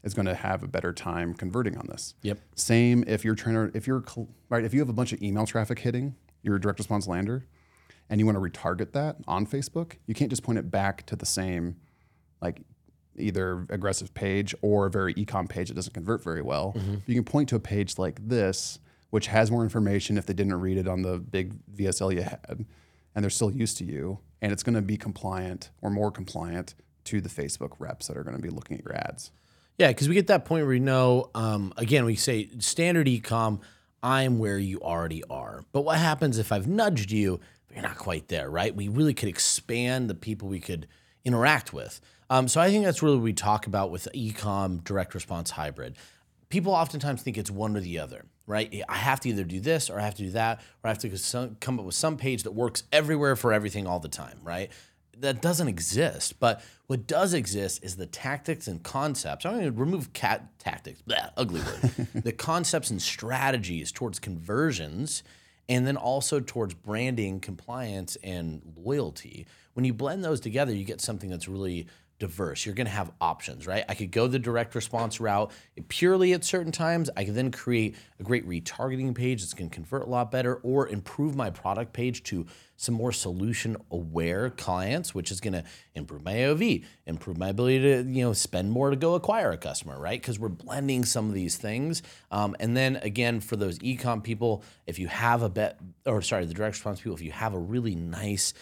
is 0.02 0.14
going 0.14 0.26
to 0.26 0.34
have 0.34 0.62
a 0.62 0.66
better 0.66 0.92
time 0.92 1.34
converting 1.34 1.76
on 1.76 1.86
this. 1.86 2.14
Yep. 2.22 2.38
Same 2.56 3.04
if 3.06 3.24
you're 3.24 3.36
trying 3.36 3.54
to 3.54 3.76
if 3.76 3.86
you're 3.86 4.02
right 4.48 4.64
if 4.64 4.74
you 4.74 4.80
have 4.80 4.88
a 4.88 4.94
bunch 4.94 5.12
of 5.12 5.22
email 5.22 5.46
traffic 5.46 5.78
hitting 5.78 6.16
your 6.42 6.58
direct 6.58 6.80
response 6.80 7.06
lander 7.06 7.46
and 8.10 8.18
you 8.18 8.26
want 8.26 8.36
to 8.36 8.42
retarget 8.42 8.92
that 8.92 9.16
on 9.28 9.46
Facebook, 9.46 9.98
you 10.06 10.14
can't 10.14 10.30
just 10.30 10.42
point 10.42 10.58
it 10.58 10.70
back 10.70 11.06
to 11.06 11.14
the 11.14 11.26
same 11.26 11.76
like 12.40 12.62
either 13.16 13.66
aggressive 13.68 14.14
page 14.14 14.54
or 14.62 14.86
a 14.86 14.90
very 14.90 15.14
ecom 15.14 15.48
page 15.48 15.68
that 15.68 15.74
doesn't 15.74 15.92
convert 15.92 16.22
very 16.22 16.42
well. 16.42 16.74
You 17.06 17.14
can 17.14 17.24
point 17.24 17.48
to 17.50 17.56
a 17.56 17.60
page 17.60 17.98
like 17.98 18.26
this 18.26 18.78
which 19.10 19.26
has 19.26 19.50
more 19.50 19.62
information 19.62 20.16
if 20.16 20.24
they 20.24 20.32
didn't 20.32 20.54
read 20.54 20.78
it 20.78 20.88
on 20.88 21.02
the 21.02 21.18
big 21.18 21.52
VSL 21.76 22.14
you 22.14 22.22
had 22.22 22.64
and 23.14 23.22
they're 23.22 23.28
still 23.28 23.50
used 23.50 23.76
to 23.76 23.84
you 23.84 24.18
and 24.40 24.50
it's 24.52 24.62
going 24.62 24.74
to 24.74 24.80
be 24.80 24.96
compliant 24.96 25.68
or 25.82 25.90
more 25.90 26.10
compliant 26.10 26.74
to 27.04 27.20
the 27.20 27.28
Facebook 27.28 27.72
reps 27.78 28.06
that 28.06 28.16
are 28.16 28.24
going 28.24 28.36
to 28.36 28.42
be 28.42 28.48
looking 28.48 28.78
at 28.78 28.84
your 28.84 28.96
ads. 28.96 29.30
Yeah, 29.78 29.88
because 29.88 30.08
we 30.08 30.14
get 30.14 30.28
that 30.28 30.46
point 30.46 30.62
where 30.62 30.70
we 30.70 30.80
know, 30.80 31.30
um, 31.34 31.74
again, 31.76 32.06
we 32.06 32.16
say 32.16 32.48
standard 32.58 33.06
ecom, 33.06 33.60
I'm 34.02 34.38
where 34.38 34.58
you 34.58 34.80
already 34.80 35.22
are. 35.24 35.62
But 35.72 35.82
what 35.82 35.98
happens 35.98 36.38
if 36.38 36.50
I've 36.50 36.66
nudged 36.66 37.10
you, 37.10 37.38
but 37.66 37.76
you're 37.76 37.82
not 37.82 37.98
quite 37.98 38.28
there, 38.28 38.50
right? 38.50 38.74
We 38.74 38.88
really 38.88 39.14
could 39.14 39.28
expand 39.28 40.08
the 40.08 40.14
people 40.14 40.48
we 40.48 40.60
could 40.60 40.88
interact 41.24 41.72
with. 41.72 42.00
Um, 42.32 42.48
so 42.48 42.62
I 42.62 42.70
think 42.70 42.86
that's 42.86 43.02
really 43.02 43.16
what 43.16 43.24
we 43.24 43.34
talk 43.34 43.66
about 43.66 43.90
with 43.90 44.08
ecom 44.14 44.82
direct 44.84 45.14
response 45.14 45.50
hybrid. 45.50 45.96
People 46.48 46.72
oftentimes 46.72 47.20
think 47.20 47.36
it's 47.36 47.50
one 47.50 47.76
or 47.76 47.80
the 47.80 47.98
other, 47.98 48.24
right? 48.46 48.82
I 48.88 48.96
have 48.96 49.20
to 49.20 49.28
either 49.28 49.44
do 49.44 49.60
this 49.60 49.90
or 49.90 50.00
I 50.00 50.02
have 50.02 50.14
to 50.14 50.22
do 50.22 50.30
that, 50.30 50.60
or 50.82 50.88
I 50.88 50.94
have 50.94 50.98
to 51.00 51.50
come 51.60 51.78
up 51.78 51.84
with 51.84 51.94
some 51.94 52.16
page 52.16 52.44
that 52.44 52.52
works 52.52 52.84
everywhere 52.90 53.36
for 53.36 53.52
everything 53.52 53.86
all 53.86 54.00
the 54.00 54.08
time, 54.08 54.38
right? 54.42 54.70
that 55.18 55.42
doesn't 55.42 55.68
exist. 55.68 56.40
But 56.40 56.62
what 56.86 57.06
does 57.06 57.34
exist 57.34 57.84
is 57.84 57.96
the 57.96 58.06
tactics 58.06 58.66
and 58.66 58.82
concepts. 58.82 59.44
I'm 59.44 59.52
going 59.52 59.64
to 59.64 59.72
remove 59.72 60.14
cat 60.14 60.58
tactics, 60.58 61.02
blah, 61.02 61.30
ugly 61.36 61.60
word. 61.60 62.08
the 62.24 62.32
concepts 62.32 62.90
and 62.90 63.00
strategies 63.00 63.92
towards 63.92 64.18
conversions, 64.18 65.22
and 65.68 65.86
then 65.86 65.96
also 65.96 66.40
towards 66.40 66.74
branding, 66.74 67.40
compliance, 67.40 68.16
and 68.24 68.62
loyalty. 68.76 69.46
When 69.74 69.84
you 69.84 69.94
blend 69.94 70.24
those 70.24 70.40
together, 70.40 70.74
you 70.74 70.84
get 70.84 71.00
something 71.00 71.30
that's 71.30 71.48
really 71.48 71.86
diverse. 72.22 72.64
You're 72.64 72.76
going 72.76 72.86
to 72.86 72.92
have 72.92 73.10
options, 73.20 73.66
right? 73.66 73.84
I 73.88 73.96
could 73.96 74.12
go 74.12 74.28
the 74.28 74.38
direct 74.38 74.76
response 74.76 75.18
route 75.18 75.50
purely 75.88 76.32
at 76.34 76.44
certain 76.44 76.70
times. 76.70 77.10
I 77.16 77.24
could 77.24 77.34
then 77.34 77.50
create 77.50 77.96
a 78.20 78.22
great 78.22 78.48
retargeting 78.48 79.12
page 79.12 79.42
that's 79.42 79.54
going 79.54 79.68
to 79.68 79.74
convert 79.74 80.02
a 80.02 80.06
lot 80.08 80.30
better 80.30 80.54
or 80.62 80.86
improve 80.86 81.34
my 81.34 81.50
product 81.50 81.92
page 81.92 82.22
to 82.24 82.46
some 82.76 82.94
more 82.94 83.10
solution 83.10 83.76
aware 83.90 84.50
clients, 84.50 85.12
which 85.16 85.32
is 85.32 85.40
going 85.40 85.54
to 85.54 85.64
improve 85.96 86.22
my 86.22 86.34
AOV, 86.34 86.84
improve 87.06 87.38
my 87.38 87.48
ability 87.48 87.80
to, 87.80 88.08
you 88.08 88.22
know, 88.22 88.32
spend 88.32 88.70
more 88.70 88.90
to 88.90 88.96
go 88.96 89.16
acquire 89.16 89.50
a 89.50 89.58
customer, 89.58 89.98
right? 89.98 90.20
Because 90.20 90.38
we're 90.38 90.48
blending 90.48 91.04
some 91.04 91.26
of 91.26 91.34
these 91.34 91.56
things. 91.56 92.04
Um, 92.30 92.54
and 92.60 92.76
then 92.76 92.96
again, 93.02 93.40
for 93.40 93.56
those 93.56 93.80
ecom 93.80 94.22
people, 94.22 94.62
if 94.86 95.00
you 95.00 95.08
have 95.08 95.42
a 95.42 95.48
bet, 95.48 95.80
or 96.06 96.22
sorry, 96.22 96.46
the 96.46 96.54
direct 96.54 96.76
response 96.76 97.00
people, 97.00 97.16
if 97.16 97.22
you 97.22 97.32
have 97.32 97.52
a 97.52 97.58
really 97.58 97.96
nice 97.96 98.54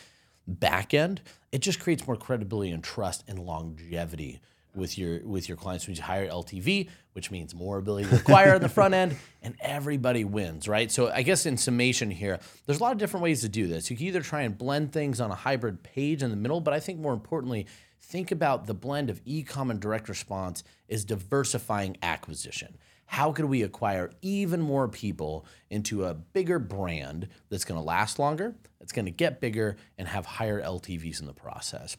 back 0.46 0.94
end, 0.94 1.20
it 1.52 1.60
just 1.60 1.80
creates 1.80 2.06
more 2.06 2.16
credibility 2.16 2.70
and 2.70 2.82
trust 2.82 3.24
and 3.28 3.38
longevity 3.38 4.40
with 4.74 4.96
your 4.96 5.20
with 5.26 5.48
your 5.48 5.56
clients 5.56 5.88
you 5.88 6.02
higher 6.02 6.28
LTV, 6.28 6.88
which 7.12 7.30
means 7.30 7.54
more 7.54 7.78
ability 7.78 8.08
to 8.08 8.16
acquire 8.16 8.54
on 8.54 8.60
the 8.60 8.68
front 8.68 8.94
end, 8.94 9.16
and 9.42 9.54
everybody 9.60 10.24
wins, 10.24 10.68
right? 10.68 10.90
So 10.90 11.10
I 11.10 11.22
guess 11.22 11.46
in 11.46 11.56
summation 11.56 12.10
here, 12.10 12.38
there's 12.66 12.78
a 12.78 12.82
lot 12.82 12.92
of 12.92 12.98
different 12.98 13.24
ways 13.24 13.40
to 13.42 13.48
do 13.48 13.66
this. 13.66 13.90
You 13.90 13.96
can 13.96 14.06
either 14.06 14.22
try 14.22 14.42
and 14.42 14.56
blend 14.56 14.92
things 14.92 15.20
on 15.20 15.30
a 15.30 15.34
hybrid 15.34 15.82
page 15.82 16.22
in 16.22 16.30
the 16.30 16.36
middle, 16.36 16.60
but 16.60 16.74
I 16.74 16.80
think 16.80 17.00
more 17.00 17.12
importantly, 17.12 17.66
think 18.00 18.30
about 18.30 18.66
the 18.66 18.74
blend 18.74 19.10
of 19.10 19.20
e-com 19.24 19.70
and 19.70 19.80
direct 19.80 20.08
response 20.08 20.62
is 20.88 21.04
diversifying 21.04 21.96
acquisition. 22.02 22.76
How 23.06 23.32
could 23.32 23.46
we 23.46 23.62
acquire 23.62 24.12
even 24.22 24.60
more 24.60 24.86
people 24.86 25.44
into 25.68 26.04
a 26.04 26.14
bigger 26.14 26.60
brand 26.60 27.26
that's 27.48 27.64
going 27.64 27.78
to 27.78 27.84
last 27.84 28.20
longer, 28.20 28.54
that's 28.90 28.96
going 28.96 29.06
to 29.06 29.12
get 29.12 29.40
bigger, 29.40 29.76
and 29.96 30.08
have 30.08 30.26
higher 30.26 30.60
LTVs 30.60 31.20
in 31.20 31.26
the 31.26 31.32
process? 31.32 31.96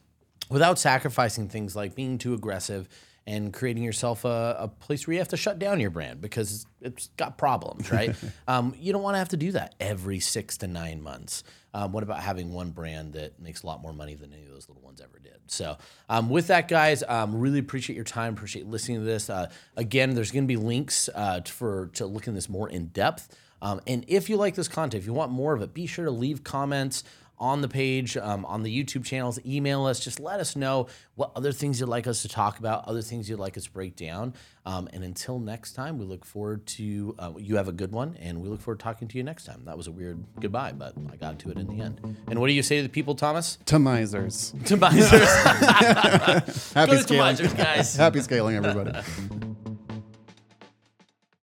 without 0.51 0.77
sacrificing 0.77 1.47
things 1.47 1.75
like 1.75 1.95
being 1.95 2.17
too 2.17 2.33
aggressive 2.33 2.87
and 3.25 3.53
creating 3.53 3.83
yourself 3.83 4.25
a, 4.25 4.55
a, 4.59 4.67
place 4.67 5.05
where 5.07 5.13
you 5.13 5.19
have 5.19 5.27
to 5.27 5.37
shut 5.37 5.59
down 5.59 5.79
your 5.79 5.91
brand 5.91 6.19
because 6.19 6.65
it's 6.81 7.07
got 7.17 7.37
problems, 7.37 7.91
right? 7.91 8.15
um, 8.47 8.75
you 8.77 8.91
don't 8.91 9.03
want 9.03 9.13
to 9.13 9.19
have 9.19 9.29
to 9.29 9.37
do 9.37 9.51
that 9.51 9.75
every 9.79 10.19
six 10.19 10.57
to 10.57 10.67
nine 10.67 11.01
months. 11.01 11.43
Um, 11.73 11.93
what 11.93 12.03
about 12.03 12.19
having 12.19 12.51
one 12.51 12.71
brand 12.71 13.13
that 13.13 13.39
makes 13.39 13.63
a 13.63 13.67
lot 13.67 13.81
more 13.81 13.93
money 13.93 14.15
than 14.15 14.33
any 14.33 14.43
of 14.43 14.49
those 14.49 14.67
little 14.67 14.83
ones 14.83 14.99
ever 14.99 15.19
did? 15.19 15.39
So, 15.47 15.77
um, 16.09 16.29
with 16.29 16.47
that, 16.47 16.67
guys, 16.67 17.03
um, 17.07 17.39
really 17.39 17.59
appreciate 17.59 17.95
your 17.95 18.03
time. 18.03 18.33
Appreciate 18.33 18.65
listening 18.65 18.99
to 18.99 19.05
this. 19.05 19.29
Uh, 19.29 19.49
again, 19.77 20.15
there's 20.15 20.31
going 20.31 20.43
to 20.43 20.47
be 20.47 20.57
links 20.57 21.07
uh, 21.13 21.41
for 21.45 21.91
to 21.93 22.05
look 22.07 22.27
in 22.27 22.33
this 22.33 22.49
more 22.49 22.67
in 22.67 22.87
depth. 22.87 23.37
Um, 23.61 23.81
and 23.87 24.03
if 24.07 24.29
you 24.29 24.37
like 24.37 24.55
this 24.55 24.67
content, 24.67 25.01
if 25.01 25.05
you 25.05 25.13
want 25.13 25.31
more 25.31 25.53
of 25.53 25.61
it, 25.61 25.73
be 25.73 25.85
sure 25.85 26.05
to 26.05 26.11
leave 26.11 26.43
comments 26.43 27.03
on 27.41 27.61
the 27.61 27.67
page, 27.67 28.15
um, 28.17 28.45
on 28.45 28.61
the 28.61 28.83
YouTube 28.83 29.03
channels, 29.03 29.39
email 29.43 29.85
us. 29.85 29.99
Just 29.99 30.19
let 30.19 30.39
us 30.39 30.55
know 30.55 30.85
what 31.15 31.31
other 31.35 31.51
things 31.51 31.79
you'd 31.79 31.89
like 31.89 32.05
us 32.05 32.21
to 32.21 32.29
talk 32.29 32.59
about, 32.59 32.85
other 32.87 33.01
things 33.01 33.27
you'd 33.27 33.39
like 33.39 33.57
us 33.57 33.63
to 33.63 33.71
break 33.71 33.95
down. 33.95 34.35
Um, 34.63 34.87
and 34.93 35.03
until 35.03 35.39
next 35.39 35.73
time, 35.73 35.97
we 35.97 36.05
look 36.05 36.23
forward 36.23 36.67
to 36.67 37.15
uh, 37.17 37.31
you 37.37 37.55
have 37.55 37.67
a 37.67 37.71
good 37.71 37.91
one, 37.91 38.15
and 38.19 38.41
we 38.41 38.47
look 38.47 38.61
forward 38.61 38.77
to 38.77 38.83
talking 38.83 39.07
to 39.07 39.17
you 39.17 39.23
next 39.23 39.45
time. 39.45 39.63
That 39.65 39.75
was 39.75 39.87
a 39.87 39.91
weird 39.91 40.23
goodbye, 40.39 40.73
but 40.73 40.93
I 41.11 41.15
got 41.15 41.39
to 41.39 41.49
it 41.49 41.57
in 41.57 41.65
the 41.65 41.83
end. 41.83 41.99
And 42.27 42.39
what 42.39 42.45
do 42.45 42.53
you 42.53 42.61
say 42.61 42.77
to 42.77 42.83
the 42.83 42.89
people, 42.89 43.15
Thomas? 43.15 43.57
To 43.65 43.79
misers. 43.79 44.53
To 44.65 44.77
misers. 44.77 45.11
Happy 46.73 46.91
Go 46.91 46.97
to 46.97 47.03
scaling. 47.03 47.17
Misers, 47.17 47.53
guys. 47.53 47.95
Happy 47.95 48.21
scaling, 48.21 48.55
everybody. 48.55 48.99